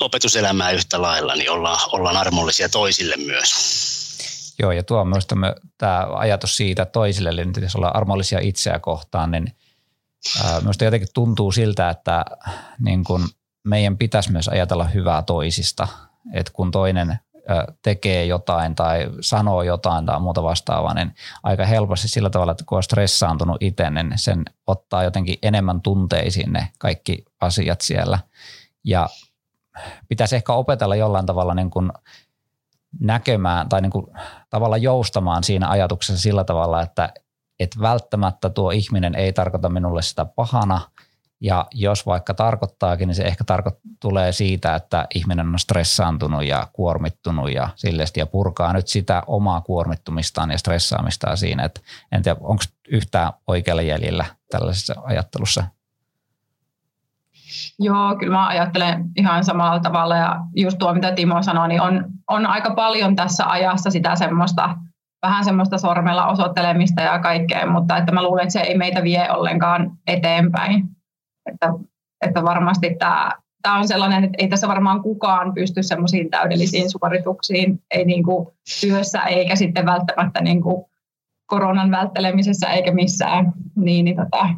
opetuselämään 0.00 0.74
yhtä 0.74 1.02
lailla, 1.02 1.34
niin 1.34 1.50
ollaan, 1.50 1.80
ollaan 1.92 2.16
armollisia 2.16 2.68
toisille 2.68 3.16
myös. 3.16 3.54
Joo, 4.58 4.72
ja 4.72 4.82
tuo 4.82 5.00
on 5.00 5.08
myös 5.08 5.26
tämä 5.78 6.06
ajatus 6.16 6.56
siitä 6.56 6.84
toisille, 6.84 7.28
eli 7.28 7.62
jos 7.62 7.76
ollaan 7.76 7.96
armollisia 7.96 8.38
itseä 8.40 8.78
kohtaan, 8.78 9.30
niin– 9.30 9.52
Minusta 10.60 10.84
jotenkin 10.84 11.08
tuntuu 11.14 11.52
siltä, 11.52 11.90
että 11.90 12.24
niin 12.78 13.04
kun 13.04 13.28
meidän 13.64 13.98
pitäisi 13.98 14.32
myös 14.32 14.48
ajatella 14.48 14.84
hyvää 14.84 15.22
toisista. 15.22 15.88
Että 16.32 16.52
kun 16.52 16.70
toinen 16.70 17.18
tekee 17.82 18.26
jotain 18.26 18.74
tai 18.74 19.10
sanoo 19.20 19.62
jotain 19.62 20.06
tai 20.06 20.20
muuta 20.20 20.42
vastaavaa, 20.42 20.94
niin 20.94 21.14
aika 21.42 21.66
helposti 21.66 22.08
sillä 22.08 22.30
tavalla, 22.30 22.52
että 22.52 22.64
kun 22.66 22.76
on 22.76 22.82
stressaantunut 22.82 23.56
itse, 23.60 23.90
niin 23.90 24.12
sen 24.16 24.44
ottaa 24.66 25.04
jotenkin 25.04 25.38
enemmän 25.42 25.80
tunteisiin 25.80 26.52
ne 26.52 26.68
kaikki 26.78 27.24
asiat 27.40 27.80
siellä. 27.80 28.18
Ja 28.84 29.08
pitäisi 30.08 30.36
ehkä 30.36 30.52
opetella 30.52 30.96
jollain 30.96 31.26
tavalla 31.26 31.54
niin 31.54 31.70
kuin 31.70 31.92
näkemään 33.00 33.68
tai 33.68 33.80
niin 33.80 33.92
kuin 33.92 34.06
tavalla 34.50 34.76
joustamaan 34.76 35.44
siinä 35.44 35.70
ajatuksessa 35.70 36.22
sillä 36.22 36.44
tavalla, 36.44 36.82
että 36.82 37.12
että 37.60 37.80
välttämättä 37.80 38.50
tuo 38.50 38.70
ihminen 38.70 39.14
ei 39.14 39.32
tarkoita 39.32 39.68
minulle 39.68 40.02
sitä 40.02 40.24
pahana, 40.24 40.80
ja 41.40 41.66
jos 41.72 42.06
vaikka 42.06 42.34
tarkoittaakin, 42.34 43.08
niin 43.08 43.14
se 43.14 43.22
ehkä 43.22 43.44
tarko- 43.44 43.80
tulee 44.00 44.32
siitä, 44.32 44.74
että 44.74 45.06
ihminen 45.14 45.48
on 45.48 45.58
stressaantunut 45.58 46.44
ja 46.44 46.68
kuormittunut 46.72 47.52
ja 47.52 47.68
silleesti 47.76 48.20
ja 48.20 48.26
purkaa 48.26 48.72
nyt 48.72 48.88
sitä 48.88 49.22
omaa 49.26 49.60
kuormittumistaan 49.60 50.50
ja 50.50 50.58
stressaamistaan 50.58 51.36
siinä. 51.36 51.64
Että 51.64 51.80
en 52.12 52.22
tiedä, 52.22 52.40
onko 52.40 52.62
yhtään 52.88 53.32
oikealla 53.46 53.82
jäljellä 53.82 54.24
tällaisessa 54.50 54.94
ajattelussa? 55.04 55.64
Joo, 57.78 58.16
kyllä 58.18 58.32
mä 58.32 58.48
ajattelen 58.48 59.04
ihan 59.16 59.44
samalla 59.44 59.80
tavalla 59.80 60.16
ja 60.16 60.36
just 60.56 60.78
tuo, 60.78 60.94
mitä 60.94 61.12
Timo 61.12 61.42
sanoi, 61.42 61.68
niin 61.68 61.80
on, 61.80 62.04
on 62.28 62.46
aika 62.46 62.74
paljon 62.74 63.16
tässä 63.16 63.50
ajassa 63.50 63.90
sitä 63.90 64.16
semmoista– 64.16 64.70
vähän 65.24 65.44
semmoista 65.44 65.78
sormella 65.78 66.26
osoittelemista 66.26 67.02
ja 67.02 67.18
kaikkea, 67.18 67.70
mutta 67.70 67.96
että 67.96 68.12
mä 68.12 68.22
luulen, 68.22 68.42
että 68.42 68.52
se 68.52 68.60
ei 68.60 68.78
meitä 68.78 69.02
vie 69.02 69.30
ollenkaan 69.30 69.92
eteenpäin. 70.06 70.84
Että, 71.52 71.72
että 72.26 72.42
varmasti 72.42 72.96
tämä, 72.98 73.32
tämä 73.62 73.78
on 73.78 73.88
sellainen, 73.88 74.24
että 74.24 74.36
ei 74.38 74.48
tässä 74.48 74.68
varmaan 74.68 75.02
kukaan 75.02 75.54
pysty 75.54 75.82
semmoisiin 75.82 76.30
täydellisiin 76.30 76.90
suorituksiin, 76.90 77.82
ei 77.90 78.04
niin 78.04 78.24
kuin 78.24 78.46
työssä 78.80 79.22
eikä 79.22 79.56
sitten 79.56 79.86
välttämättä 79.86 80.40
niin 80.40 80.62
kuin 80.62 80.84
koronan 81.46 81.90
välttelemisessä 81.90 82.70
eikä 82.70 82.92
missään. 82.92 83.52
Niin, 83.76 84.04
niin 84.04 84.16
tota, 84.16 84.48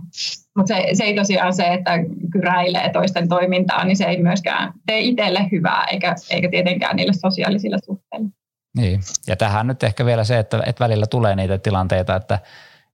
mutta 0.56 0.75
se, 0.75 0.88
se 0.92 1.04
ei 1.04 1.14
tosiaan 1.14 1.52
se, 1.52 1.64
että 1.64 1.90
kyräilee 2.32 2.90
toisten 2.92 3.28
toimintaa, 3.28 3.85
niin 3.85 3.96
se 3.96 4.04
ei 4.04 4.23
myöskään 4.23 4.73
tee 4.87 5.00
itselle 5.00 5.49
hyvää 5.52 5.85
eikä, 5.85 6.14
eikä 6.30 6.49
tietenkään 6.50 6.96
niille 6.96 7.12
sosiaalisille 7.12 7.78
suhteille. 7.85 8.28
Niin, 8.76 9.00
ja 9.26 9.37
tähän 9.37 9.66
nyt 9.66 9.83
ehkä 9.83 10.06
vielä 10.06 10.25
se, 10.25 10.38
että, 10.38 10.62
että 10.66 10.85
välillä 10.85 11.06
tulee 11.06 11.37
niitä 11.37 11.59
tilanteita, 11.59 12.16
että, 12.16 12.38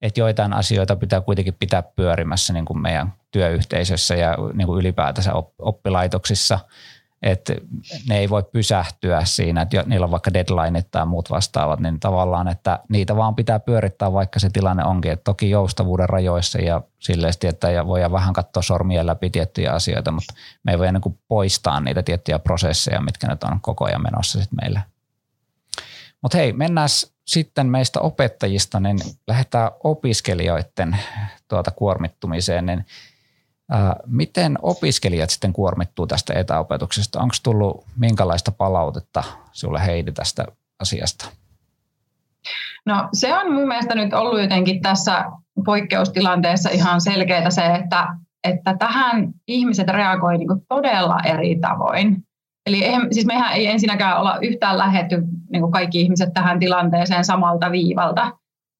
että 0.03 0.21
joitain 0.21 0.53
asioita 0.53 0.97
pitää 0.97 1.21
kuitenkin 1.21 1.55
pitää 1.55 1.83
pyörimässä 1.83 2.53
niin 2.53 2.65
kuin 2.65 2.81
meidän 2.81 3.13
työyhteisössä 3.31 4.15
ja 4.15 4.37
niin 4.55 4.67
kuin 4.67 4.81
ylipäätänsä 4.81 5.33
oppilaitoksissa– 5.59 6.59
että 7.23 7.55
ne 8.09 8.19
ei 8.19 8.31
voi 8.31 8.43
pysähtyä 8.43 9.25
siinä, 9.25 9.63
että 9.63 9.85
niillä 9.87 10.05
on 10.05 10.11
vaikka 10.11 10.35
deadline 10.35 10.83
tai 10.83 11.07
muut 11.07 11.31
vastaavat, 11.31 11.81
niin 11.81 12.01
tavallaan, 12.01 12.49
että 12.49 12.79
niitä 12.89 13.17
vaan 13.17 13.35
pitää 13.35 13.61
pyörittää, 13.61 14.13
vaikka 14.13 14.39
se 14.39 14.51
tilanne 14.51 14.85
onkin. 14.85 15.13
Että 15.13 15.25
toki 15.25 15.51
joustavuuden 15.51 16.09
rajoissa 16.09 16.59
ja 16.59 16.83
silleen, 16.99 17.33
että 17.49 17.71
ja 17.71 17.87
voidaan 17.87 18.13
vähän 18.13 18.33
katsoa 18.33 18.63
sormien 18.63 19.07
läpi 19.07 19.31
tiettyjä 19.31 19.73
asioita, 19.73 20.13
mutta 20.13 20.35
me 20.65 20.73
ei 20.73 20.79
voi 20.79 20.93
niin 20.93 21.19
poistaa 21.29 21.81
niitä 21.81 22.03
tiettyjä 22.03 22.39
prosesseja, 22.39 23.01
mitkä 23.01 23.27
nyt 23.27 23.45
on 23.45 23.61
koko 23.61 23.85
ajan 23.85 24.03
menossa 24.03 24.41
sitten 24.41 24.59
meille. 24.63 24.83
Mutta 26.23 26.39
hei, 26.39 26.53
mennään 26.53 26.89
sitten 27.27 27.67
meistä 27.67 28.01
opettajista, 28.01 28.81
niin 28.81 28.99
lähdetään 29.27 29.71
opiskelijoiden 29.85 30.97
tuota 31.49 31.71
kuormittumiseen, 31.71 32.67
niin– 32.67 32.87
Miten 34.07 34.59
opiskelijat 34.63 35.31
sitten 35.31 35.53
kuormittuu 35.53 36.07
tästä 36.07 36.35
etäopetuksesta? 36.35 37.21
Onko 37.21 37.35
tullut 37.43 37.85
minkälaista 37.97 38.53
palautetta 38.53 39.23
sinulle 39.53 39.87
Heidi 39.87 40.13
tästä 40.13 40.45
asiasta? 40.81 41.29
No 42.87 43.09
se 43.13 43.37
on 43.37 43.53
mun 43.53 43.69
mielestä 43.69 43.95
nyt 43.95 44.13
ollut 44.13 44.41
jotenkin 44.41 44.83
tässä 44.83 45.25
poikkeustilanteessa 45.65 46.71
ihan 46.71 47.01
selkeää 47.01 47.51
se, 47.51 47.67
että, 47.67 48.07
että 48.45 48.77
tähän 48.79 49.33
ihmiset 49.49 49.89
reagoivat 49.89 50.39
niin 50.39 50.67
todella 50.69 51.17
eri 51.25 51.59
tavoin. 51.61 52.25
Eli 52.67 52.85
eihän, 52.85 53.09
siis 53.11 53.27
mehän 53.27 53.53
ei 53.53 53.67
ensinnäkään 53.67 54.21
olla 54.21 54.39
yhtään 54.43 54.79
lähetty 54.79 55.23
niin 55.53 55.73
kaikki 55.73 56.01
ihmiset 56.01 56.33
tähän 56.35 56.59
tilanteeseen 56.59 57.25
samalta 57.25 57.71
viivalta. 57.71 58.31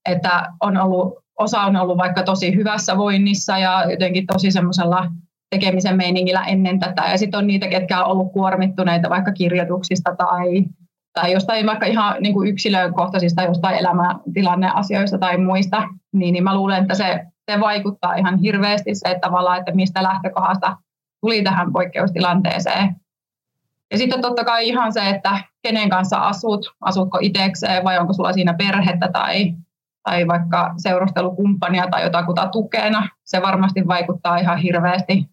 Että 0.09 0.53
on 0.61 0.77
ollut 0.77 1.23
osa 1.39 1.61
on 1.61 1.77
ollut 1.77 1.99
vaikka 1.99 2.23
tosi 2.23 2.55
hyvässä 2.55 2.97
voinnissa 2.97 3.59
ja 3.59 3.91
jotenkin 3.91 4.27
tosi 4.27 4.51
semmoisella 4.51 5.07
tekemisen 5.51 5.97
meiningillä 5.97 6.45
ennen 6.45 6.79
tätä. 6.79 7.03
Ja 7.11 7.19
sitten 7.19 7.39
on 7.39 7.47
niitä, 7.47 7.69
ketkä 7.69 8.05
on 8.05 8.11
ollut 8.11 8.33
kuormittuneita 8.33 9.11
vaikka 9.11 9.33
kirjoituksista 9.33 10.17
tai, 10.17 10.65
tai 11.13 11.33
jostain 11.33 11.67
vaikka 11.67 11.87
ihan 11.87 12.17
niin 12.21 12.35
kuin 12.35 12.49
yksilökohtaisista 12.49 13.43
jostain 13.43 13.77
elämäntilanneasioista 13.77 15.19
tai 15.19 15.39
muista. 15.39 15.89
Niin, 16.13 16.33
niin 16.33 16.45
mä 16.45 16.57
luulen, 16.57 16.83
että 16.83 16.95
se, 16.95 17.21
se 17.51 17.61
vaikuttaa 17.61 18.15
ihan 18.15 18.39
hirveästi 18.39 18.95
se, 18.95 19.09
että 19.09 19.29
tavallaan, 19.29 19.59
että 19.59 19.75
mistä 19.75 20.03
lähtökohdasta 20.03 20.77
tuli 21.21 21.43
tähän 21.43 21.73
poikkeustilanteeseen. 21.73 22.97
Ja 23.93 23.99
sitten 23.99 24.23
totta 24.23 24.45
kai 24.45 24.69
ihan 24.69 24.93
se, 24.93 25.09
että 25.09 25.39
kenen 25.63 25.89
kanssa 25.89 26.17
asut, 26.17 26.75
asutko 26.81 27.19
itsekseen 27.21 27.85
vai 27.85 27.99
onko 27.99 28.13
sulla 28.13 28.33
siinä 28.33 28.55
perhettä 28.55 29.09
tai 29.13 29.55
tai 30.03 30.27
vaikka 30.27 30.75
seurustelukumppania 30.77 31.87
tai 31.91 32.03
jotakuta 32.03 32.49
tukena. 32.49 33.09
Se 33.25 33.43
varmasti 33.43 33.87
vaikuttaa 33.87 34.37
ihan 34.37 34.59
hirveästi. 34.59 35.27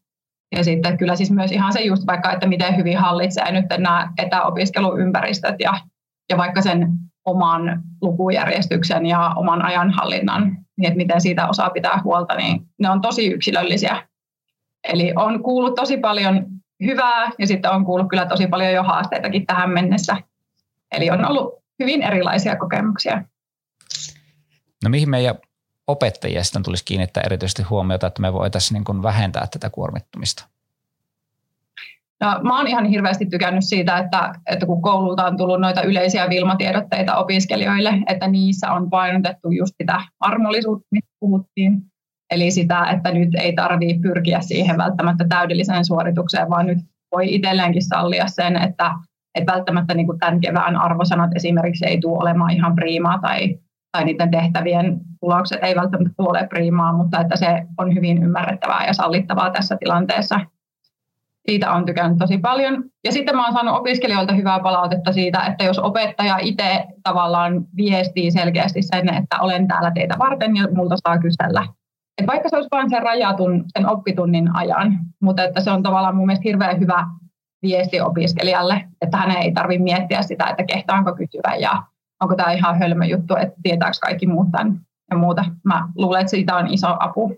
Ja 0.56 0.64
sitten 0.64 0.98
kyllä 0.98 1.16
siis 1.16 1.32
myös 1.32 1.52
ihan 1.52 1.74
se 1.74 1.82
just 1.82 2.08
vaikka, 2.08 2.32
että 2.32 2.48
miten 2.48 2.78
hyvin 2.78 2.98
hallitsee 2.98 3.52
nyt 3.52 3.66
nämä 3.78 4.14
etäopiskeluympäristöt 4.18 5.56
ja, 5.60 5.74
ja 6.30 6.38
vaikka 6.38 6.62
sen 6.62 6.88
oman 7.26 7.84
lukujärjestyksen 8.02 9.06
ja 9.06 9.34
oman 9.36 9.66
ajanhallinnan, 9.66 10.58
niin 10.78 10.88
että 10.88 10.98
miten 10.98 11.22
siitä 11.22 11.48
osaa 11.48 11.70
pitää 11.70 12.02
huolta, 12.04 12.36
niin 12.36 12.62
ne 12.80 12.90
on 12.90 13.02
tosi 13.02 13.28
yksilöllisiä. 13.28 14.08
Eli 14.88 15.14
on 15.16 15.44
kuullut 15.44 15.76
tosi 15.76 15.98
paljon 15.98 16.46
hyvää 16.86 17.30
ja 17.38 17.48
sitten 17.48 17.72
on 17.72 17.86
kuullut 17.86 18.10
kyllä 18.10 18.26
tosi 18.26 18.48
paljon 18.48 18.74
jo 18.74 18.84
haasteitakin 18.84 19.46
tähän 19.46 19.70
mennessä. 19.70 20.18
Eli 20.92 21.10
on 21.10 21.30
ollut 21.30 21.64
hyvin 21.80 22.04
erilaisia 22.04 22.56
kokemuksia. 22.56 23.24
No 24.84 24.90
mihin 24.90 25.10
meidän 25.10 25.36
opettajia 25.88 26.44
sitten 26.44 26.64
tulisi 26.64 26.86
kiinnittää 26.86 27.24
erityisesti 27.26 27.64
huomiota, 27.64 28.08
että 28.08 28.22
me 28.22 28.34
voitaisiin 28.34 28.74
niin 28.74 28.84
kuin 28.84 29.04
vähentää 29.04 29.48
tätä 29.52 29.70
kuormittumista? 29.70 30.48
No, 32.22 32.40
mä 32.44 32.58
oon 32.58 32.68
ihan 32.68 32.86
hirveästi 32.86 33.26
tykännyt 33.26 33.64
siitä, 33.66 33.98
että, 33.98 34.34
että 34.48 34.66
kun 34.66 34.82
koululta 34.82 35.26
on 35.26 35.38
tullut 35.38 35.60
noita 35.60 35.82
yleisiä 35.82 36.30
vilmatiedotteita 36.30 37.16
opiskelijoille, 37.16 37.94
että 38.08 38.28
niissä 38.28 38.72
on 38.72 38.90
painotettu 38.90 39.52
just 39.52 39.74
sitä 39.82 40.02
armollisuutta, 40.20 40.88
mistä 40.92 41.12
puhuttiin. 41.20 41.89
Eli 42.32 42.52
sitä, 42.52 42.84
että 42.84 43.12
nyt 43.12 43.30
ei 43.36 43.54
tarvitse 43.54 44.02
pyrkiä 44.02 44.42
siihen 44.42 44.78
välttämättä 44.78 45.26
täydelliseen 45.30 45.86
suoritukseen, 45.86 46.50
vaan 46.50 46.66
nyt 46.66 46.78
voi 47.12 47.36
itselleenkin 47.36 47.84
sallia 47.84 48.28
sen, 48.28 48.56
että, 48.56 48.92
että 49.36 49.52
välttämättä 49.54 49.94
niin 49.94 50.06
kuin 50.06 50.20
tämän 50.20 50.40
kevään 50.40 50.76
arvosanat 50.76 51.36
esimerkiksi 51.36 51.86
ei 51.86 52.00
tule 52.00 52.18
olemaan 52.18 52.52
ihan 52.52 52.76
priimaa 52.76 53.20
tai 53.20 53.58
tai 53.92 54.06
niiden 54.06 54.32
tehtävien 54.32 55.02
tulokset 55.22 55.64
ei 55.64 55.76
välttämättä 55.76 56.14
ole 56.18 56.48
priimaa, 56.48 56.94
mutta 56.94 57.22
että 57.22 57.36
se 57.36 57.64
on 57.78 57.96
hyvin 57.96 58.24
ymmärrettävää 58.24 58.86
ja 58.88 58.94
sallittavaa 58.94 59.50
tässä 59.50 59.78
tilanteessa. 59.80 60.40
Siitä 61.50 61.72
on 61.72 61.86
tykännyt 61.86 62.18
tosi 62.20 62.38
paljon. 62.38 62.84
Ja 63.04 63.12
sitten 63.12 63.36
mä 63.36 63.44
oon 63.44 63.54
saanut 63.54 63.76
opiskelijoilta 63.76 64.34
hyvää 64.34 64.60
palautetta 64.60 65.14
siitä, 65.14 65.40
että 65.40 65.64
jos 65.64 65.80
opettaja 65.80 66.38
itse 66.38 66.86
tavallaan 67.04 67.66
viestii 67.78 68.32
selkeästi 68.32 68.82
sen, 68.82 69.14
että 69.14 69.40
olen 69.40 69.68
täällä 69.68 69.92
teitä 69.92 70.16
varten 70.20 70.56
ja 70.56 70.68
multa 70.76 70.96
saa 70.98 71.18
kysellä. 71.18 71.66
Et 72.20 72.28
vaikka 72.28 72.50
se 72.50 72.56
olisi 72.56 72.70
vain 72.72 72.90
sen 72.90 73.04
rajatun, 73.04 73.64
sen 73.68 73.90
oppitunnin 73.90 74.56
ajan, 74.56 75.00
mutta 75.20 75.44
että 75.44 75.62
se 75.62 75.72
on 75.72 75.84
tavallaan 75.84 76.16
mun 76.16 76.26
mielestä 76.26 76.44
hirveän 76.44 76.80
hyvä 76.80 77.08
viesti 77.62 78.02
opiskelijalle, 78.02 78.86
että 79.02 79.18
hänen 79.18 79.38
ei 79.38 79.52
tarvitse 79.52 79.84
miettiä 79.84 80.22
sitä, 80.22 80.48
että 80.48 80.64
kehtaanko 80.64 81.16
kysyä 81.16 81.56
ja 81.60 81.84
onko 82.20 82.36
tämä 82.36 82.52
ihan 82.52 82.80
hölmö 82.80 83.06
juttu, 83.06 83.36
että 83.36 83.56
tietääkö 83.64 83.98
kaikki 84.02 84.28
muut 84.28 84.48
tämän 84.52 84.80
ja 85.12 85.18
muuta. 85.18 85.46
Mä 85.64 85.88
luulen, 85.96 86.22
että 86.22 86.32
siitä 86.32 86.56
on 86.56 86.74
iso 86.74 86.96
apu. 87.00 87.38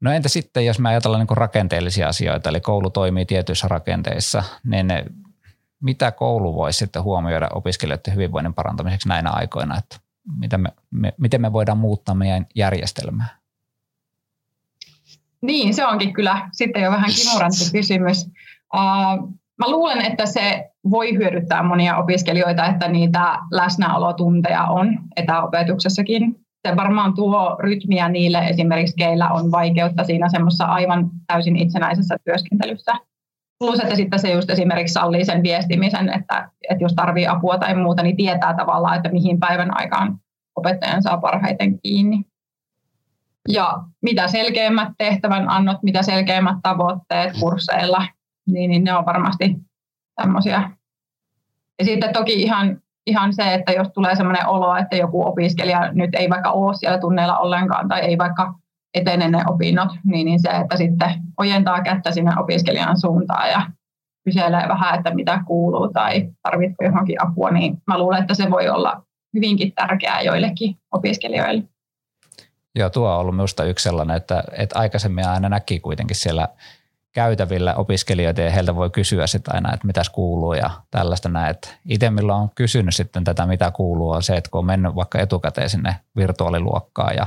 No 0.00 0.12
entä 0.12 0.28
sitten, 0.28 0.66
jos 0.66 0.78
me 0.78 0.88
ajatellaan 0.88 1.26
niin 1.30 1.36
rakenteellisia 1.36 2.08
asioita, 2.08 2.48
eli 2.48 2.60
koulu 2.60 2.90
toimii 2.90 3.26
tietyissä 3.26 3.68
rakenteissa, 3.68 4.42
niin 4.64 4.86
mitä 5.82 6.12
koulu 6.12 6.54
voisi 6.54 6.78
sitten 6.78 7.02
huomioida 7.02 7.48
opiskelijoiden 7.54 8.14
hyvinvoinnin 8.14 8.54
parantamiseksi 8.54 9.08
näinä 9.08 9.30
aikoina, 9.30 9.78
että 9.78 9.96
miten 10.38 10.60
me, 10.60 10.68
me, 10.90 11.12
miten 11.18 11.40
me 11.40 11.52
voidaan 11.52 11.78
muuttaa 11.78 12.14
meidän 12.14 12.46
järjestelmää? 12.54 13.40
Niin, 15.42 15.74
se 15.74 15.86
onkin 15.86 16.12
kyllä 16.12 16.48
sitten 16.52 16.82
jo 16.82 16.90
vähän 16.90 17.10
kimurantti 17.16 17.64
kysymys. 17.72 18.26
Uh, 18.74 19.40
Mä 19.60 19.70
luulen, 19.70 20.00
että 20.00 20.26
se 20.26 20.70
voi 20.90 21.14
hyödyttää 21.14 21.62
monia 21.62 21.96
opiskelijoita, 21.96 22.66
että 22.66 22.88
niitä 22.88 23.38
läsnäolotunteja 23.50 24.64
on 24.64 24.98
etäopetuksessakin. 25.16 26.36
Se 26.68 26.76
varmaan 26.76 27.14
tuo 27.14 27.56
rytmiä 27.62 28.08
niille 28.08 28.38
esimerkiksi, 28.38 28.96
keillä 28.96 29.30
on 29.30 29.50
vaikeutta 29.50 30.04
siinä 30.04 30.28
semmoisessa 30.28 30.64
aivan 30.64 31.10
täysin 31.26 31.56
itsenäisessä 31.56 32.16
työskentelyssä. 32.24 32.92
Plus, 33.60 33.80
että 33.80 33.96
sitten 33.96 34.18
se 34.18 34.32
just 34.32 34.50
esimerkiksi 34.50 34.92
sallii 34.92 35.24
sen 35.24 35.42
viestimisen, 35.42 36.08
että, 36.08 36.50
että 36.70 36.84
jos 36.84 36.94
tarvii 36.94 37.26
apua 37.26 37.58
tai 37.58 37.74
muuta, 37.74 38.02
niin 38.02 38.16
tietää 38.16 38.54
tavallaan, 38.54 38.96
että 38.96 39.08
mihin 39.08 39.40
päivän 39.40 39.78
aikaan 39.80 40.18
opettajan 40.56 41.02
saa 41.02 41.18
parhaiten 41.18 41.80
kiinni. 41.80 42.24
Ja 43.48 43.78
mitä 44.02 44.28
selkeämmät 44.28 44.88
tehtävän 44.98 45.48
annot, 45.48 45.82
mitä 45.82 46.02
selkeämmät 46.02 46.56
tavoitteet 46.62 47.32
kursseilla, 47.40 48.06
niin, 48.46 48.70
niin 48.70 48.84
ne 48.84 48.94
on 48.94 49.06
varmasti 49.06 49.56
tämmöisiä. 50.22 50.70
Ja 51.78 51.84
sitten 51.84 52.12
toki 52.12 52.42
ihan, 52.42 52.80
ihan 53.06 53.34
se, 53.34 53.54
että 53.54 53.72
jos 53.72 53.88
tulee 53.88 54.16
sellainen 54.16 54.46
olo, 54.46 54.76
että 54.76 54.96
joku 54.96 55.26
opiskelija 55.26 55.92
nyt 55.92 56.10
ei 56.14 56.30
vaikka 56.30 56.50
ole 56.50 56.74
siellä 56.74 56.98
tunneilla 56.98 57.38
ollenkaan 57.38 57.88
tai 57.88 58.00
ei 58.00 58.18
vaikka 58.18 58.54
etene 58.94 59.28
ne 59.28 59.42
opinnot, 59.48 59.88
niin, 60.04 60.24
niin 60.24 60.40
se, 60.40 60.48
että 60.48 60.76
sitten 60.76 61.10
ojentaa 61.38 61.82
kättä 61.82 62.10
sinne 62.10 62.32
opiskelijan 62.38 63.00
suuntaan 63.00 63.50
ja 63.50 63.70
kyselee 64.24 64.68
vähän, 64.68 64.98
että 64.98 65.14
mitä 65.14 65.40
kuuluu 65.46 65.88
tai 65.92 66.28
tarvitko 66.42 66.84
johonkin 66.84 67.26
apua, 67.26 67.50
niin 67.50 67.82
mä 67.86 67.98
luulen, 67.98 68.20
että 68.20 68.34
se 68.34 68.50
voi 68.50 68.68
olla 68.68 69.02
hyvinkin 69.34 69.72
tärkeää 69.72 70.22
joillekin 70.22 70.76
opiskelijoille. 70.92 71.62
Joo, 72.74 72.90
tuo 72.90 73.10
on 73.10 73.18
ollut 73.18 73.36
minusta 73.36 73.64
yksi 73.64 73.82
sellainen, 73.82 74.16
että, 74.16 74.44
että 74.52 74.78
aikaisemmin 74.78 75.28
aina 75.28 75.48
näki 75.48 75.80
kuitenkin 75.80 76.16
siellä 76.16 76.48
käytävillä 77.12 77.74
opiskelijoita 77.74 78.40
ja 78.40 78.50
heiltä 78.50 78.76
voi 78.76 78.90
kysyä 78.90 79.26
sitä 79.26 79.50
aina, 79.54 79.74
että 79.74 79.86
mitäs 79.86 80.10
kuuluu 80.10 80.52
ja 80.52 80.70
tällaista 80.90 81.28
näin. 81.28 81.54
Itse 81.88 82.10
millä 82.10 82.34
on 82.34 82.50
kysynyt 82.54 82.94
sitten 82.94 83.24
tätä, 83.24 83.46
mitä 83.46 83.70
kuuluu, 83.70 84.10
on 84.10 84.22
se, 84.22 84.36
että 84.36 84.50
kun 84.50 84.58
on 84.58 84.66
mennyt 84.66 84.94
vaikka 84.94 85.18
etukäteen 85.18 85.70
sinne 85.70 85.96
virtuaaliluokkaan 86.16 87.16
ja 87.16 87.26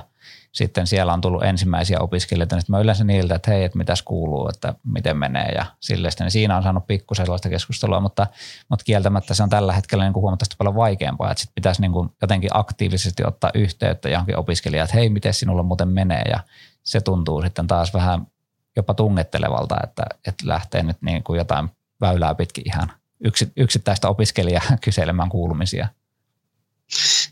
sitten 0.53 0.87
siellä 0.87 1.13
on 1.13 1.21
tullut 1.21 1.43
ensimmäisiä 1.43 1.99
opiskelijoita, 1.99 2.55
niin 2.55 2.63
mä 2.67 2.79
yleensä 2.79 3.03
niiltä, 3.03 3.35
että 3.35 3.51
hei, 3.51 3.63
että 3.63 3.77
mitäs 3.77 4.01
kuuluu, 4.01 4.49
että 4.49 4.73
miten 4.83 5.17
menee 5.17 5.49
ja 5.55 5.65
sillestä. 5.79 6.23
Niin 6.23 6.31
siinä 6.31 6.57
on 6.57 6.63
saanut 6.63 6.87
pikku 6.87 7.15
sellaista 7.15 7.49
keskustelua, 7.49 7.99
mutta, 7.99 8.27
mutta 8.69 8.85
kieltämättä 8.85 9.33
se 9.33 9.43
on 9.43 9.49
tällä 9.49 9.73
hetkellä 9.73 10.03
niin 10.03 10.13
kuin 10.13 10.21
huomattavasti 10.21 10.55
paljon 10.57 10.75
vaikeampaa, 10.75 11.31
että 11.31 11.41
sitten 11.41 11.55
pitäisi 11.55 11.81
niin 11.81 11.91
kuin 11.91 12.09
jotenkin 12.21 12.49
aktiivisesti 12.53 13.23
ottaa 13.25 13.51
yhteyttä 13.53 14.09
johonkin 14.09 14.37
opiskelijaan, 14.37 14.85
että 14.85 14.97
hei, 14.97 15.09
miten 15.09 15.33
sinulla 15.33 15.63
muuten 15.63 15.87
menee 15.87 16.23
ja 16.29 16.39
se 16.83 17.01
tuntuu 17.01 17.41
sitten 17.41 17.67
taas 17.67 17.93
vähän 17.93 18.27
jopa 18.75 18.93
tungettelevalta, 18.93 19.75
että, 19.83 20.03
että 20.27 20.47
lähtee 20.47 20.83
nyt 20.83 20.97
niin 21.01 21.23
kuin 21.23 21.37
jotain 21.37 21.69
väylää 22.01 22.35
pitkin 22.35 22.63
ihan 22.67 22.91
yksittäistä 23.57 24.09
opiskelijaa 24.09 24.63
kyselemään 24.85 25.29
kuulumisia. 25.29 25.87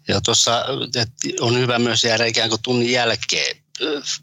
Ja 0.08 0.22
tuossa 0.22 0.66
on 1.40 1.60
hyvä 1.60 1.80
myös 1.80 2.04
jäädä 2.04 2.26
ikään 2.26 2.50
kuin 2.50 2.62
tunnin 2.62 2.92
jälkeen 2.92 3.62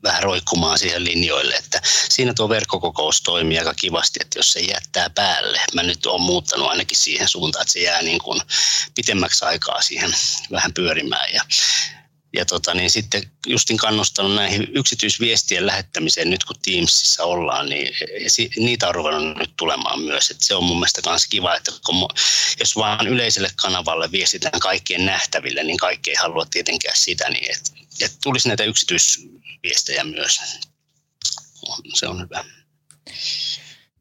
vähän 0.03 0.23
roikkumaan 0.23 0.79
siihen 0.79 1.05
linjoille, 1.05 1.55
että 1.55 1.81
siinä 2.09 2.35
tuo 2.35 2.49
verkkokokous 2.49 3.23
toimii 3.23 3.59
aika 3.59 3.75
kivasti, 3.75 4.19
että 4.23 4.39
jos 4.39 4.53
se 4.53 4.61
jättää 4.61 5.11
päälle, 5.11 5.61
mä 5.75 5.83
nyt 5.83 6.07
olen 6.07 6.23
muuttanut 6.23 6.69
ainakin 6.69 6.97
siihen 6.97 7.29
suuntaan, 7.29 7.63
että 7.63 7.73
se 7.73 7.81
jää 7.81 8.03
niin 8.03 8.19
kuin 8.19 8.41
pitemmäksi 8.95 9.45
aikaa 9.45 9.83
siihen 9.83 10.15
vähän 10.51 10.75
pyörimään. 10.75 11.35
Ja 11.35 11.43
ja 12.39 12.45
tota, 12.45 12.75
niin 12.75 12.91
sitten 12.91 13.23
justin 13.47 13.77
kannustanut 13.77 14.35
näihin 14.35 14.69
yksityisviestien 14.75 15.67
lähettämiseen 15.67 16.31
nyt 16.31 16.45
kun 16.45 16.57
Teamsissa 16.65 17.25
ollaan, 17.25 17.69
niin 17.69 17.95
niitä 18.57 18.89
on 18.89 18.95
ruvennut 18.95 19.37
nyt 19.37 19.53
tulemaan 19.57 20.01
myös. 20.01 20.31
Et 20.31 20.41
se 20.41 20.55
on 20.55 20.65
mun 20.65 20.77
mielestä 20.77 21.11
myös 21.11 21.27
kiva, 21.27 21.57
että 21.57 21.73
kun, 21.87 22.09
jos 22.59 22.77
vaan 22.77 23.07
yleiselle 23.07 23.49
kanavalle 23.63 24.13
viestitään 24.13 24.61
kaikkien 24.61 25.07
nähtäville, 25.07 25.65
niin 25.65 25.77
kaikki 25.77 26.11
ei 26.11 26.17
halua 26.17 26.47
tietenkään 26.51 26.97
sitä, 26.97 27.31
niin 27.31 27.57
että 27.57 27.71
et 28.05 28.13
tulisi 28.23 28.49
näitä 28.49 28.65
yksityisviestejä 28.65 30.05
myös. 30.05 30.41
Se 31.95 32.07
on 32.07 32.21
hyvä. 32.21 32.45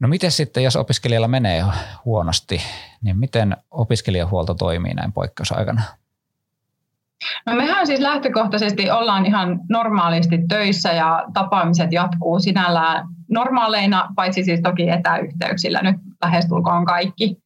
No 0.00 0.08
miten 0.08 0.32
sitten, 0.32 0.64
jos 0.64 0.76
opiskelijalla 0.76 1.28
menee 1.28 1.64
huonosti, 2.04 2.62
niin 3.02 3.18
miten 3.18 3.56
opiskelijahuolto 3.70 4.54
toimii 4.54 4.94
näin 4.94 5.12
poikkeusaikana? 5.12 5.82
No 7.46 7.54
mehän 7.54 7.86
siis 7.86 8.00
lähtökohtaisesti 8.00 8.90
ollaan 8.90 9.26
ihan 9.26 9.60
normaalisti 9.68 10.38
töissä 10.48 10.92
ja 10.92 11.24
tapaamiset 11.34 11.92
jatkuu 11.92 12.40
sinällään 12.40 13.06
normaaleina, 13.30 14.08
paitsi 14.16 14.44
siis 14.44 14.60
toki 14.60 14.88
etäyhteyksillä 14.88 15.82
nyt 15.82 15.96
lähestulkoon 16.24 16.84
kaikki. 16.84 17.36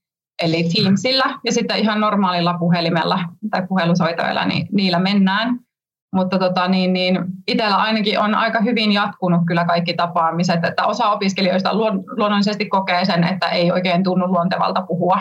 Eli 0.43 0.65
Teamsilla 0.75 1.25
ja 1.45 1.53
sitten 1.53 1.79
ihan 1.79 2.01
normaalilla 2.01 2.55
puhelimella 2.59 3.19
tai 3.51 3.67
puhelusoitoilla, 3.69 4.45
niin 4.45 4.69
niillä 4.73 4.99
mennään. 4.99 5.59
Mutta 6.15 6.39
tota, 6.39 6.69
niin, 6.69 6.93
niin 6.93 7.19
itsellä 7.49 7.77
ainakin 7.77 8.21
on 8.21 8.35
aika 8.35 8.61
hyvin 8.61 8.93
jatkunut 8.93 9.41
kyllä 9.47 9.65
kaikki 9.65 9.95
tapaamiset, 9.95 10.65
että 10.65 10.87
osa 10.87 11.11
opiskelijoista 11.11 11.75
luonnollisesti 12.17 12.67
kokee 12.69 13.05
sen, 13.05 13.25
että 13.25 13.49
ei 13.49 13.73
oikein 13.73 14.03
tunnu 14.03 14.27
luontevalta 14.27 14.83
puhua 14.83 15.21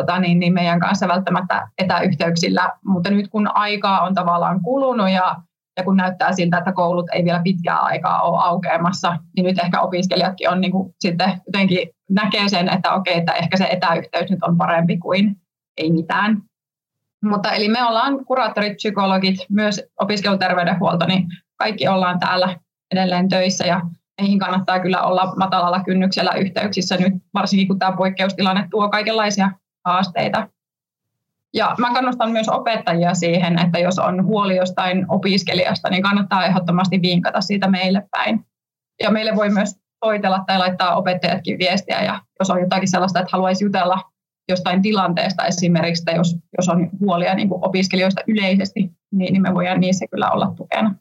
tota, 0.00 0.18
niin, 0.18 0.38
niin 0.38 0.52
meidän 0.52 0.80
kanssa 0.80 1.08
välttämättä 1.08 1.68
etäyhteyksillä, 1.78 2.72
mutta 2.84 3.10
nyt 3.10 3.28
kun 3.28 3.56
aikaa 3.56 4.00
on 4.00 4.14
tavallaan 4.14 4.60
kulunut 4.62 5.10
ja, 5.10 5.36
ja 5.76 5.84
kun 5.84 5.96
näyttää 5.96 6.32
siltä, 6.32 6.58
että 6.58 6.72
koulut 6.72 7.06
ei 7.12 7.24
vielä 7.24 7.40
pitkää 7.44 7.78
aikaa 7.78 8.22
ole 8.22 8.38
aukeamassa, 8.44 9.16
niin 9.36 9.44
nyt 9.44 9.58
ehkä 9.58 9.80
opiskelijatkin 9.80 10.50
on 10.50 10.60
niin 10.60 10.72
kuin, 10.72 10.94
sitten 11.00 11.40
jotenkin 11.46 11.88
näkee 12.10 12.48
sen, 12.48 12.68
että 12.68 12.94
okei, 12.94 13.18
että 13.18 13.32
ehkä 13.32 13.56
se 13.56 13.64
etäyhteys 13.70 14.30
nyt 14.30 14.42
on 14.42 14.56
parempi 14.56 14.98
kuin 14.98 15.36
ei 15.76 15.92
mitään. 15.92 16.42
Mutta 17.24 17.52
eli 17.52 17.68
me 17.68 17.84
ollaan 17.84 18.24
kuraattorit, 18.24 18.76
psykologit, 18.76 19.36
myös 19.50 19.82
opiskeluterveydenhuolto, 20.00 21.06
niin 21.06 21.26
kaikki 21.58 21.88
ollaan 21.88 22.18
täällä 22.18 22.56
edelleen 22.90 23.28
töissä 23.28 23.66
ja 23.66 23.80
meihin 24.20 24.38
kannattaa 24.38 24.80
kyllä 24.80 25.02
olla 25.02 25.32
matalalla 25.36 25.84
kynnyksellä 25.84 26.32
yhteyksissä 26.32 26.96
nyt, 26.96 27.14
varsinkin 27.34 27.68
kun 27.68 27.78
tämä 27.78 27.96
poikkeustilanne 27.96 28.68
tuo 28.70 28.88
kaikenlaisia 28.88 29.50
haasteita. 29.88 30.48
Ja 31.54 31.74
mä 31.78 31.94
kannustan 31.94 32.30
myös 32.30 32.48
opettajia 32.48 33.14
siihen, 33.14 33.58
että 33.58 33.78
jos 33.78 33.98
on 33.98 34.24
huoli 34.24 34.56
jostain 34.56 35.06
opiskelijasta, 35.08 35.90
niin 35.90 36.02
kannattaa 36.02 36.46
ehdottomasti 36.46 37.02
vinkata 37.02 37.40
siitä 37.40 37.68
meille 37.68 38.02
päin. 38.10 38.46
Ja 39.02 39.10
meille 39.10 39.36
voi 39.36 39.50
myös 39.50 39.76
soitella 40.04 40.44
tai 40.46 40.58
laittaa 40.58 40.96
opettajatkin 40.96 41.58
viestiä, 41.58 42.02
ja 42.02 42.20
jos 42.38 42.50
on 42.50 42.60
jotakin 42.60 42.88
sellaista, 42.88 43.20
että 43.20 43.30
haluaisi 43.32 43.64
jutella 43.64 44.10
jostain 44.48 44.82
tilanteesta 44.82 45.46
esimerkiksi, 45.46 46.04
tai 46.04 46.16
jos, 46.16 46.36
jos 46.56 46.68
on 46.68 46.90
huolia 47.00 47.34
niin 47.34 47.48
kuin 47.48 47.64
opiskelijoista 47.64 48.20
yleisesti, 48.26 48.80
niin, 49.10 49.32
niin 49.32 49.42
me 49.42 49.54
voidaan 49.54 49.80
niissä 49.80 50.06
kyllä 50.10 50.30
olla 50.30 50.52
tukena. 50.56 50.94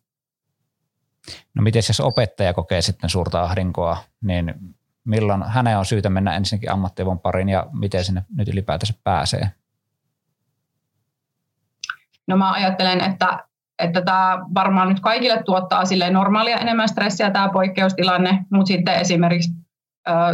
No 1.53 1.63
miten 1.63 1.83
jos 1.87 1.99
opettaja 1.99 2.53
kokee 2.53 2.81
sitten 2.81 3.09
suurta 3.09 3.43
ahdinkoa, 3.43 3.97
niin 4.21 4.53
milloin 5.07 5.43
hänen 5.43 5.77
on 5.77 5.85
syytä 5.85 6.09
mennä 6.09 6.35
ensinnäkin 6.35 6.71
ammattivon 6.71 7.19
pariin 7.19 7.49
ja 7.49 7.67
miten 7.71 8.03
sinne 8.03 8.23
nyt 8.35 8.47
ylipäätänsä 8.47 8.93
pääsee? 9.03 9.51
No 12.27 12.37
mä 12.37 12.51
ajattelen, 12.51 13.01
että, 13.01 13.43
että 13.79 14.01
tämä 14.01 14.39
varmaan 14.55 14.89
nyt 14.89 14.99
kaikille 14.99 15.43
tuottaa 15.43 15.85
sille 15.85 16.09
normaalia 16.09 16.57
enemmän 16.57 16.89
stressiä 16.89 17.31
tämä 17.31 17.49
poikkeustilanne, 17.49 18.45
mutta 18.51 18.67
sitten 18.67 18.95
esimerkiksi 18.95 19.51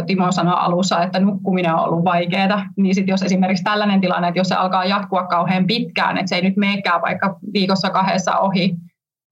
Timo 0.06 0.32
sanoi 0.32 0.54
alussa, 0.56 1.02
että 1.02 1.20
nukkuminen 1.20 1.74
on 1.74 1.80
ollut 1.80 2.04
vaikeaa, 2.04 2.66
niin 2.76 2.94
sitten 2.94 3.12
jos 3.12 3.22
esimerkiksi 3.22 3.64
tällainen 3.64 4.00
tilanne, 4.00 4.28
että 4.28 4.40
jos 4.40 4.48
se 4.48 4.54
alkaa 4.54 4.84
jatkua 4.84 5.26
kauhean 5.26 5.66
pitkään, 5.66 6.18
että 6.18 6.28
se 6.28 6.36
ei 6.36 6.42
nyt 6.42 6.56
meekään 6.56 7.02
vaikka 7.02 7.38
viikossa 7.54 7.90
kahdessa 7.90 8.38
ohi, 8.38 8.76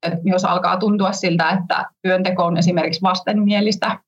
että 0.03 0.19
jos 0.25 0.45
alkaa 0.45 0.77
tuntua 0.77 1.13
siltä, 1.13 1.51
että 1.51 1.87
työnteko 2.03 2.45
on 2.45 2.57
esimerkiksi 2.57 3.03
vastenmielistä 3.03 3.99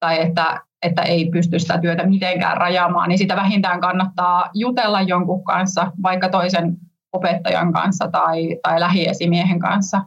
tai 0.00 0.22
että 0.22 0.60
että 0.84 1.02
ei 1.02 1.30
pysty 1.30 1.58
sitä 1.58 1.78
työtä 1.78 2.06
mitenkään 2.06 2.56
rajaamaan, 2.56 3.08
niin 3.08 3.18
sitä 3.18 3.36
vähintään 3.36 3.80
kannattaa 3.80 4.50
jutella 4.54 5.02
jonkun 5.02 5.44
kanssa, 5.44 5.92
vaikka 6.02 6.28
toisen 6.28 6.76
opettajan 7.12 7.72
kanssa 7.72 8.08
tai, 8.08 8.58
tai 8.62 8.80
lähiesimiehen 8.80 9.58
kanssa. 9.58 10.02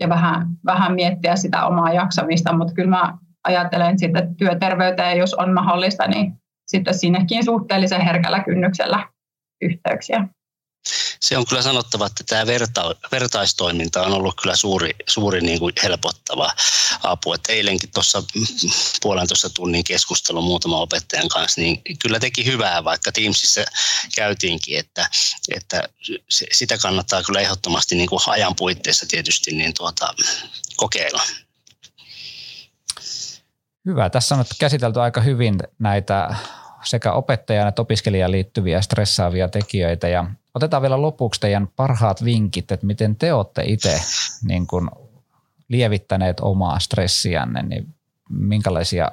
Ja 0.00 0.08
vähän, 0.08 0.46
vähän 0.66 0.94
miettiä 0.94 1.36
sitä 1.36 1.66
omaa 1.66 1.92
jaksamista, 1.92 2.56
mutta 2.56 2.74
kyllä 2.74 2.90
mä 2.90 3.18
ajattelen 3.44 3.98
sitten 3.98 4.36
työterveyteen, 4.36 5.18
jos 5.18 5.34
on 5.34 5.54
mahdollista, 5.54 6.06
niin 6.08 6.32
sitten 6.66 6.94
sinnekin 6.94 7.44
suhteellisen 7.44 8.00
herkällä 8.00 8.40
kynnyksellä 8.40 9.08
yhteyksiä 9.62 10.28
se 11.20 11.38
on 11.38 11.46
kyllä 11.46 11.62
sanottava, 11.62 12.06
että 12.06 12.24
tämä 12.24 12.46
verta, 12.46 12.94
vertaistoiminta 13.12 14.02
on 14.02 14.12
ollut 14.12 14.34
kyllä 14.42 14.56
suuri, 14.56 14.90
suuri 15.08 15.40
niin 15.40 15.58
kuin 15.58 15.72
helpottava 15.82 16.52
apu. 17.02 17.32
Et 17.32 17.44
eilenkin 17.48 17.90
tuossa 17.94 18.22
puolentoista 19.02 19.50
tunnin 19.50 19.84
keskustelu 19.84 20.42
muutaman 20.42 20.80
opettajan 20.80 21.28
kanssa, 21.28 21.60
niin 21.60 21.82
kyllä 21.98 22.20
teki 22.20 22.46
hyvää, 22.46 22.84
vaikka 22.84 23.12
Teamsissa 23.12 23.60
käytiinkin, 24.14 24.78
että, 24.78 25.10
että 25.54 25.88
sitä 26.52 26.78
kannattaa 26.78 27.22
kyllä 27.22 27.40
ehdottomasti 27.40 27.94
niin 27.94 28.08
kuin 28.08 28.20
ajan 28.26 28.56
puitteissa 28.56 29.06
tietysti 29.08 29.50
niin 29.50 29.74
tuota, 29.74 30.14
kokeilla. 30.76 31.22
Hyvä. 33.86 34.10
Tässä 34.10 34.34
on 34.34 34.44
käsitelty 34.58 35.00
aika 35.00 35.20
hyvin 35.20 35.58
näitä 35.78 36.34
sekä 36.84 37.12
opettajan 37.12 37.68
että 37.68 37.82
opiskelijan 37.82 38.30
liittyviä 38.30 38.80
stressaavia 38.80 39.48
tekijöitä 39.48 40.08
ja 40.08 40.26
Otetaan 40.54 40.82
vielä 40.82 41.02
lopuksi 41.02 41.40
teidän 41.40 41.68
parhaat 41.76 42.24
vinkit, 42.24 42.72
että 42.72 42.86
miten 42.86 43.16
te 43.16 43.32
olette 43.32 43.62
itse 43.66 44.00
niin 44.44 44.66
kuin 44.66 44.90
lievittäneet 45.68 46.40
omaa 46.40 46.78
stressiänne, 46.78 47.62
niin 47.62 47.94
minkälaisia 48.30 49.10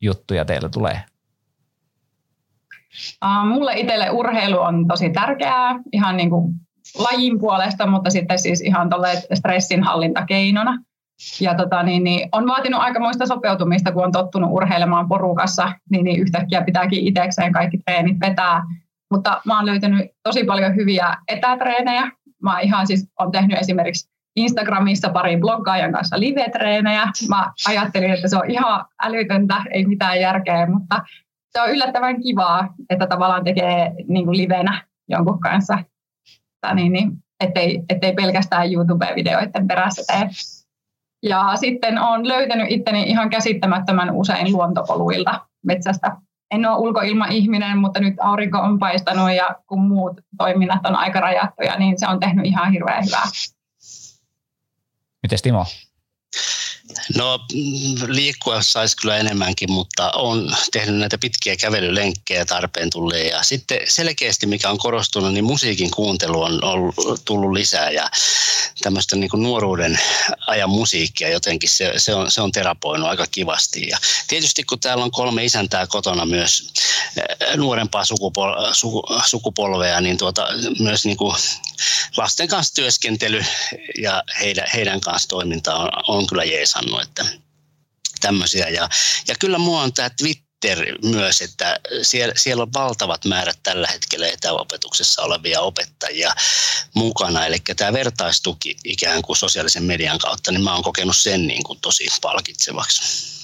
juttuja 0.00 0.44
teillä 0.44 0.68
tulee? 0.68 1.00
Mulle 3.48 3.72
itselle 3.74 4.10
urheilu 4.10 4.58
on 4.58 4.88
tosi 4.88 5.10
tärkeää 5.10 5.80
ihan 5.92 6.16
niin 6.16 6.30
kuin 6.30 6.54
lajin 6.98 7.38
puolesta, 7.38 7.86
mutta 7.86 8.10
sitten 8.10 8.38
siis 8.38 8.60
ihan 8.60 8.90
stressinhallintakeinona. 9.34 10.84
Ja 11.40 11.54
tota, 11.54 11.82
niin, 11.82 12.04
niin, 12.04 12.28
on 12.32 12.46
vaatinut 12.46 12.80
aikamoista 12.80 13.26
sopeutumista, 13.26 13.92
kun 13.92 14.04
on 14.04 14.12
tottunut 14.12 14.50
urheilemaan 14.52 15.08
porukassa, 15.08 15.72
niin, 15.90 16.04
niin 16.04 16.20
yhtäkkiä 16.20 16.62
pitääkin 16.62 17.06
itsekseen 17.06 17.52
kaikki 17.52 17.78
treenit 17.78 18.20
vetää 18.20 18.62
mutta 19.14 19.40
mä 19.46 19.56
oon 19.56 19.66
löytänyt 19.66 20.10
tosi 20.22 20.44
paljon 20.44 20.76
hyviä 20.76 21.16
etätreenejä. 21.28 22.10
Mä 22.42 22.60
ihan 22.60 22.86
siis 22.86 23.08
on 23.18 23.30
tehnyt 23.32 23.58
esimerkiksi 23.58 24.08
Instagramissa 24.36 25.08
parin 25.08 25.40
bloggaajan 25.40 25.92
kanssa 25.92 26.20
live-treenejä. 26.20 27.08
Mä 27.28 27.52
ajattelin, 27.68 28.10
että 28.10 28.28
se 28.28 28.36
on 28.36 28.50
ihan 28.50 28.84
älytöntä, 29.02 29.62
ei 29.70 29.86
mitään 29.86 30.20
järkeä, 30.20 30.66
mutta 30.66 31.02
se 31.50 31.62
on 31.62 31.70
yllättävän 31.70 32.22
kivaa, 32.22 32.74
että 32.90 33.06
tavallaan 33.06 33.44
tekee 33.44 33.92
niin 34.08 34.24
kuin 34.24 34.36
livenä 34.36 34.82
jonkun 35.08 35.40
kanssa. 35.40 35.78
Niin, 36.74 36.92
niin, 36.92 37.12
ettei, 37.40 37.82
ettei 37.88 38.12
pelkästään 38.12 38.72
YouTube-videoiden 38.72 39.68
perässä 39.68 40.02
tee. 40.12 40.28
Ja 41.24 41.56
sitten 41.56 41.98
olen 41.98 42.28
löytänyt 42.28 42.66
itteni 42.70 43.02
ihan 43.02 43.30
käsittämättömän 43.30 44.10
usein 44.10 44.52
luontopoluilta 44.52 45.40
metsästä 45.62 46.16
en 46.50 46.66
ole 46.66 46.78
ulkoilmaihminen, 46.78 47.78
mutta 47.78 48.00
nyt 48.00 48.14
aurinko 48.20 48.58
on 48.58 48.78
paistanut 48.78 49.32
ja 49.32 49.54
kun 49.66 49.80
muut 49.80 50.20
toiminnat 50.38 50.86
on 50.86 50.96
aika 50.96 51.20
rajattuja, 51.20 51.78
niin 51.78 51.98
se 51.98 52.08
on 52.08 52.20
tehnyt 52.20 52.46
ihan 52.46 52.72
hirveän 52.72 53.04
hyvää. 53.04 53.24
Miten 55.22 55.38
Timo? 55.42 55.64
No 57.16 57.40
liikkua 58.06 58.62
saisi 58.62 58.96
kyllä 58.96 59.16
enemmänkin, 59.16 59.72
mutta 59.72 60.10
on 60.10 60.56
tehnyt 60.72 60.96
näitä 60.96 61.18
pitkiä 61.18 61.56
kävelylenkkejä 61.56 62.44
tarpeen 62.44 62.90
tulleen. 62.90 63.26
Ja 63.26 63.42
sitten 63.42 63.80
selkeästi, 63.88 64.46
mikä 64.46 64.70
on 64.70 64.78
korostunut, 64.78 65.32
niin 65.32 65.44
musiikin 65.44 65.90
kuuntelu 65.90 66.42
on 66.42 66.64
ollut, 66.64 66.94
tullut 67.24 67.52
lisää 67.52 67.90
ja 67.90 68.10
tämmöistä 68.82 69.16
niin 69.16 69.30
nuoruuden 69.34 69.98
ajan 70.46 70.70
musiikkia 70.70 71.28
jotenkin 71.28 71.70
se, 71.70 71.92
se, 71.96 72.14
on, 72.14 72.30
se 72.30 72.40
on 72.40 72.52
terapoinut 72.52 73.08
aika 73.08 73.26
kivasti. 73.30 73.88
Ja 73.88 73.98
tietysti 74.28 74.64
kun 74.64 74.80
täällä 74.80 75.04
on 75.04 75.10
kolme 75.10 75.44
isäntää 75.44 75.86
kotona 75.86 76.26
myös 76.26 76.72
eh, 77.16 77.56
nuorempaa 77.56 78.02
sukupol- 78.02 78.72
suku, 78.74 79.02
sukupolvea, 79.26 80.00
niin 80.00 80.18
tuota, 80.18 80.46
myös 80.78 81.04
niin 81.04 81.16
kuin 81.16 81.36
lasten 82.16 82.48
kanssa 82.48 82.74
työskentely 82.74 83.44
ja 83.98 84.22
heidän, 84.40 84.66
heidän 84.74 85.00
kanssa 85.00 85.28
toiminta 85.28 85.74
on, 85.74 85.90
on 86.08 86.26
kyllä 86.26 86.44
jeesannut, 86.44 87.02
että 87.02 87.24
tämmöisiä. 88.20 88.68
Ja, 88.68 88.88
ja 89.28 89.34
kyllä 89.40 89.58
mua 89.58 89.82
on 89.82 89.92
tämä 89.92 90.10
Twitter 90.10 90.78
myös, 91.04 91.40
että 91.40 91.80
siellä, 92.02 92.34
siellä 92.36 92.62
on 92.62 92.72
valtavat 92.72 93.24
määrät 93.24 93.58
tällä 93.62 93.88
hetkellä 93.92 94.26
etäopetuksessa 94.28 95.22
olevia 95.22 95.60
opettajia 95.60 96.34
mukana. 96.94 97.46
Eli 97.46 97.56
tämä 97.76 97.92
vertaistuki 97.92 98.76
ikään 98.84 99.22
kuin 99.22 99.36
sosiaalisen 99.36 99.84
median 99.84 100.18
kautta, 100.18 100.52
niin 100.52 100.64
mä 100.64 100.74
oon 100.74 100.82
kokenut 100.82 101.16
sen 101.16 101.46
niin 101.46 101.64
kuin 101.64 101.80
tosi 101.80 102.06
palkitsevaksi. 102.22 103.34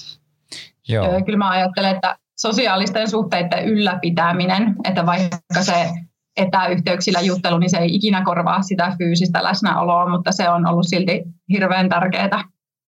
Joo. 0.87 1.21
Kyllä 1.25 1.37
mä 1.37 1.49
ajattelen, 1.49 1.95
että 1.95 2.17
sosiaalisten 2.39 3.09
suhteiden 3.09 3.65
ylläpitäminen, 3.65 4.75
että 4.83 5.05
vaikka 5.05 5.63
se 5.63 5.89
etäyhteyksillä 6.37 7.21
juttelu, 7.21 7.57
niin 7.57 7.69
se 7.69 7.77
ei 7.77 7.95
ikinä 7.95 8.23
korvaa 8.23 8.61
sitä 8.61 8.95
fyysistä 8.97 9.43
läsnäoloa, 9.43 10.09
mutta 10.09 10.31
se 10.31 10.49
on 10.49 10.67
ollut 10.67 10.87
silti 10.87 11.23
hirveän 11.49 11.89
tärkeää. 11.89 12.43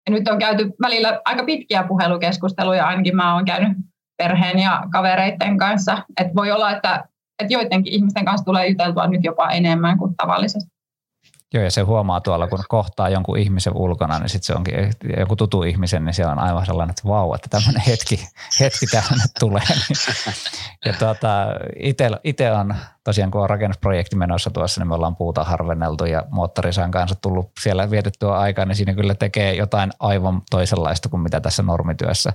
Ja 0.07 0.11
nyt 0.11 0.29
on 0.29 0.39
käyty 0.39 0.71
välillä 0.83 1.21
aika 1.25 1.45
pitkiä 1.45 1.85
puhelukeskusteluja, 1.89 2.87
ainakin 2.87 3.17
mä 3.17 3.35
oon 3.35 3.45
käynyt 3.45 3.77
perheen 4.19 4.59
ja 4.59 4.83
kavereiden 4.93 5.59
kanssa. 5.59 6.05
Et 6.21 6.35
voi 6.37 6.53
olla, 6.53 6.71
että, 6.71 7.05
että 7.43 7.55
joidenkin 7.55 7.93
ihmisten 7.93 8.25
kanssa 8.25 8.45
tulee 8.45 8.69
juteltua 8.69 9.07
nyt 9.07 9.25
jopa 9.25 9.51
enemmän 9.51 9.99
kuin 9.99 10.15
tavallisesti. 10.17 10.72
Joo, 11.53 11.65
ja 11.65 11.71
se 11.71 11.81
huomaa 11.81 12.21
tuolla, 12.21 12.47
kun 12.47 12.65
kohtaa 12.69 13.09
jonkun 13.09 13.38
ihmisen 13.38 13.77
ulkona, 13.77 14.19
niin 14.19 14.29
sitten 14.29 14.47
se 14.47 14.55
onkin 14.55 14.75
joku 15.19 15.37
tutu 15.37 15.62
ihmisen, 15.62 16.05
niin 16.05 16.15
siellä 16.15 16.33
on 16.33 16.38
aivan 16.38 16.67
sellainen, 16.67 16.91
että 16.91 17.09
vau, 17.09 17.35
että 17.35 17.49
tämmöinen 17.51 17.83
hetki, 17.87 18.29
hetki 18.61 18.87
tähän 18.87 19.19
tulee. 19.41 19.62
ja 20.85 20.93
tuota, 20.93 21.47
itse 22.25 22.53
on 22.53 22.75
tosiaan, 23.05 23.31
kun 23.31 23.41
on 23.41 23.51
rakennusprojekti 23.51 24.17
menossa 24.17 24.51
tuossa, 24.51 24.81
niin 24.81 24.88
me 24.88 24.95
ollaan 24.95 25.17
puuta 25.17 25.45
harvenneltu 25.45 26.05
ja 26.05 26.23
moottorisaan 26.31 26.91
kanssa 26.91 27.17
tullut 27.23 27.51
siellä 27.61 27.91
vietettyä 27.91 28.38
aikaa, 28.38 28.65
niin 28.65 28.77
siinä 28.77 28.95
kyllä 28.95 29.15
tekee 29.15 29.55
jotain 29.55 29.91
aivan 29.99 30.43
toisenlaista 30.51 31.09
kuin 31.09 31.21
mitä 31.21 31.41
tässä 31.41 31.62
normityössä 31.62 32.33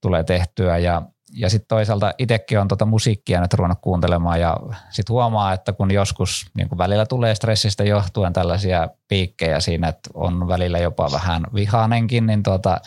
tulee 0.00 0.24
tehtyä. 0.24 0.78
Ja 0.78 1.02
ja 1.32 1.50
sitten 1.50 1.68
toisaalta 1.68 2.14
itsekin 2.18 2.60
on 2.60 2.68
tota 2.68 2.86
musiikkia 2.86 3.40
nyt 3.40 3.54
ruvennut 3.54 3.78
kuuntelemaan 3.80 4.40
ja 4.40 4.56
sitten 4.90 5.12
huomaa, 5.12 5.52
että 5.52 5.72
kun 5.72 5.90
joskus 5.90 6.46
niin 6.56 6.68
kun 6.68 6.78
välillä 6.78 7.06
tulee 7.06 7.34
stressistä 7.34 7.84
johtuen 7.84 8.32
tällaisia 8.32 8.88
piikkejä 9.08 9.60
siinä, 9.60 9.88
että 9.88 10.10
on 10.14 10.48
välillä 10.48 10.78
jopa 10.78 11.08
vähän 11.12 11.42
vihaanenkin, 11.54 12.26
niin 12.26 12.42
tota, 12.42 12.80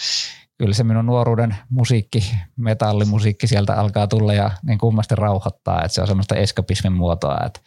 kyllä 0.58 0.74
se 0.74 0.84
minun 0.84 1.06
nuoruuden 1.06 1.56
musiikki, 1.70 2.32
metallimusiikki 2.58 3.48
sieltä 3.48 3.76
alkaa 3.76 4.08
tulla 4.08 4.34
ja 4.34 4.52
niin 4.64 4.78
kummasti 4.78 5.16
rauhoittaa, 5.16 5.82
että 5.82 5.96
se 5.96 6.02
on 6.02 6.08
semmoista 6.08 6.36
eskapismin 6.36 6.94
muotoa, 6.94 7.38
että, 7.46 7.60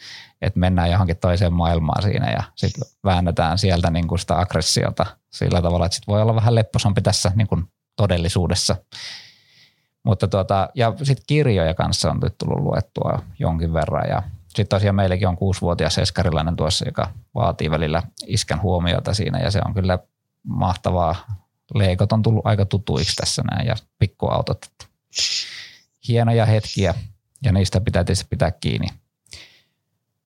että 0.42 0.60
mennään 0.60 0.90
johonkin 0.90 1.16
toiseen 1.16 1.52
maailmaan 1.52 2.02
siinä 2.02 2.30
ja 2.30 2.42
sitten 2.54 2.88
väännetään 3.04 3.58
sieltä 3.58 3.90
niin 3.90 4.18
sitä 4.18 4.38
aggressiota 4.38 5.06
sillä 5.32 5.62
tavalla, 5.62 5.87
että 5.87 5.96
sitten 5.96 6.12
voi 6.12 6.22
olla 6.22 6.34
vähän 6.34 6.54
lepposampi 6.54 7.02
tässä 7.02 7.32
niin 7.34 7.48
todellisuudessa. 7.96 8.76
Mutta 10.04 10.28
tuota, 10.28 10.68
ja 10.74 10.92
sitten 11.02 11.24
kirjoja 11.26 11.74
kanssa 11.74 12.10
on 12.10 12.20
nyt 12.22 12.38
tullut 12.38 12.64
luettua 12.64 13.22
jonkin 13.38 13.72
verran 13.72 14.08
ja 14.08 14.22
sitten 14.48 14.68
tosiaan 14.68 14.94
meilläkin 14.94 15.28
on 15.28 15.36
kuusivuotias 15.36 15.98
eskarilainen 15.98 16.56
tuossa, 16.56 16.88
joka 16.88 17.10
vaatii 17.34 17.70
välillä 17.70 18.02
iskän 18.26 18.62
huomiota 18.62 19.14
siinä 19.14 19.38
ja 19.38 19.50
se 19.50 19.60
on 19.66 19.74
kyllä 19.74 19.98
mahtavaa. 20.42 21.16
Leikot 21.74 22.12
on 22.12 22.22
tullut 22.22 22.46
aika 22.46 22.64
tutuiksi 22.66 23.16
tässä 23.16 23.42
näin 23.50 23.66
ja 23.66 23.74
pikkuautot. 23.98 24.58
Hienoja 26.08 26.46
hetkiä 26.46 26.94
ja 27.44 27.52
niistä 27.52 27.80
pitää 27.80 28.04
tietysti 28.04 28.26
pitää 28.30 28.50
kiinni. 28.50 28.86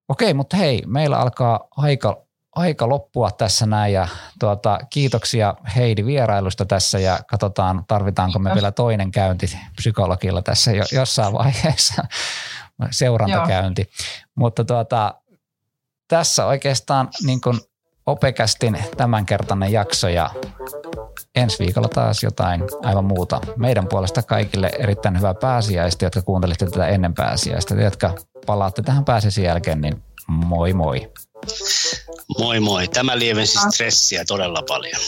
Okei, 0.08 0.34
mutta 0.34 0.56
hei, 0.56 0.82
meillä 0.86 1.18
alkaa 1.18 1.68
aika 1.76 2.27
aika 2.58 2.88
loppua 2.88 3.30
tässä 3.30 3.66
näin 3.66 3.92
ja 3.92 4.08
tuota, 4.40 4.78
kiitoksia 4.90 5.54
Heidi 5.76 6.04
vierailusta 6.04 6.64
tässä 6.64 6.98
ja 6.98 7.18
katsotaan 7.26 7.84
tarvitaanko 7.88 8.38
me 8.38 8.54
vielä 8.54 8.72
toinen 8.72 9.10
käynti 9.10 9.58
psykologilla 9.76 10.42
tässä 10.42 10.72
jo, 10.72 10.84
jossain 10.92 11.32
vaiheessa, 11.32 12.02
seurantakäynti. 12.90 13.82
Joo. 13.82 14.28
Mutta 14.34 14.64
tuota, 14.64 15.14
tässä 16.08 16.46
oikeastaan 16.46 17.08
niin 17.24 17.40
kuin 17.40 17.60
Opekästin 18.06 18.78
tämänkertainen 18.96 19.72
jakso 19.72 20.08
ja 20.08 20.30
ensi 21.34 21.58
viikolla 21.58 21.88
taas 21.88 22.22
jotain 22.22 22.62
aivan 22.82 23.04
muuta. 23.04 23.40
Meidän 23.56 23.88
puolesta 23.88 24.22
kaikille 24.22 24.70
erittäin 24.78 25.16
hyvää 25.16 25.34
pääsiäistä, 25.34 26.06
jotka 26.06 26.22
kuuntelitte 26.22 26.66
tätä 26.66 26.86
ennen 26.86 27.14
pääsiäistä. 27.14 27.74
Te, 27.74 27.82
jotka 27.82 28.14
palaatte 28.46 28.82
tähän 28.82 29.04
pääsiäisen 29.04 29.44
jälkeen, 29.44 29.80
niin 29.80 30.02
moi 30.28 30.72
moi. 30.72 31.12
Moi 32.38 32.60
moi. 32.60 32.88
Tämä 32.88 33.18
lievensi 33.18 33.58
stressiä 33.72 34.24
todella 34.24 34.62
paljon. 34.68 35.00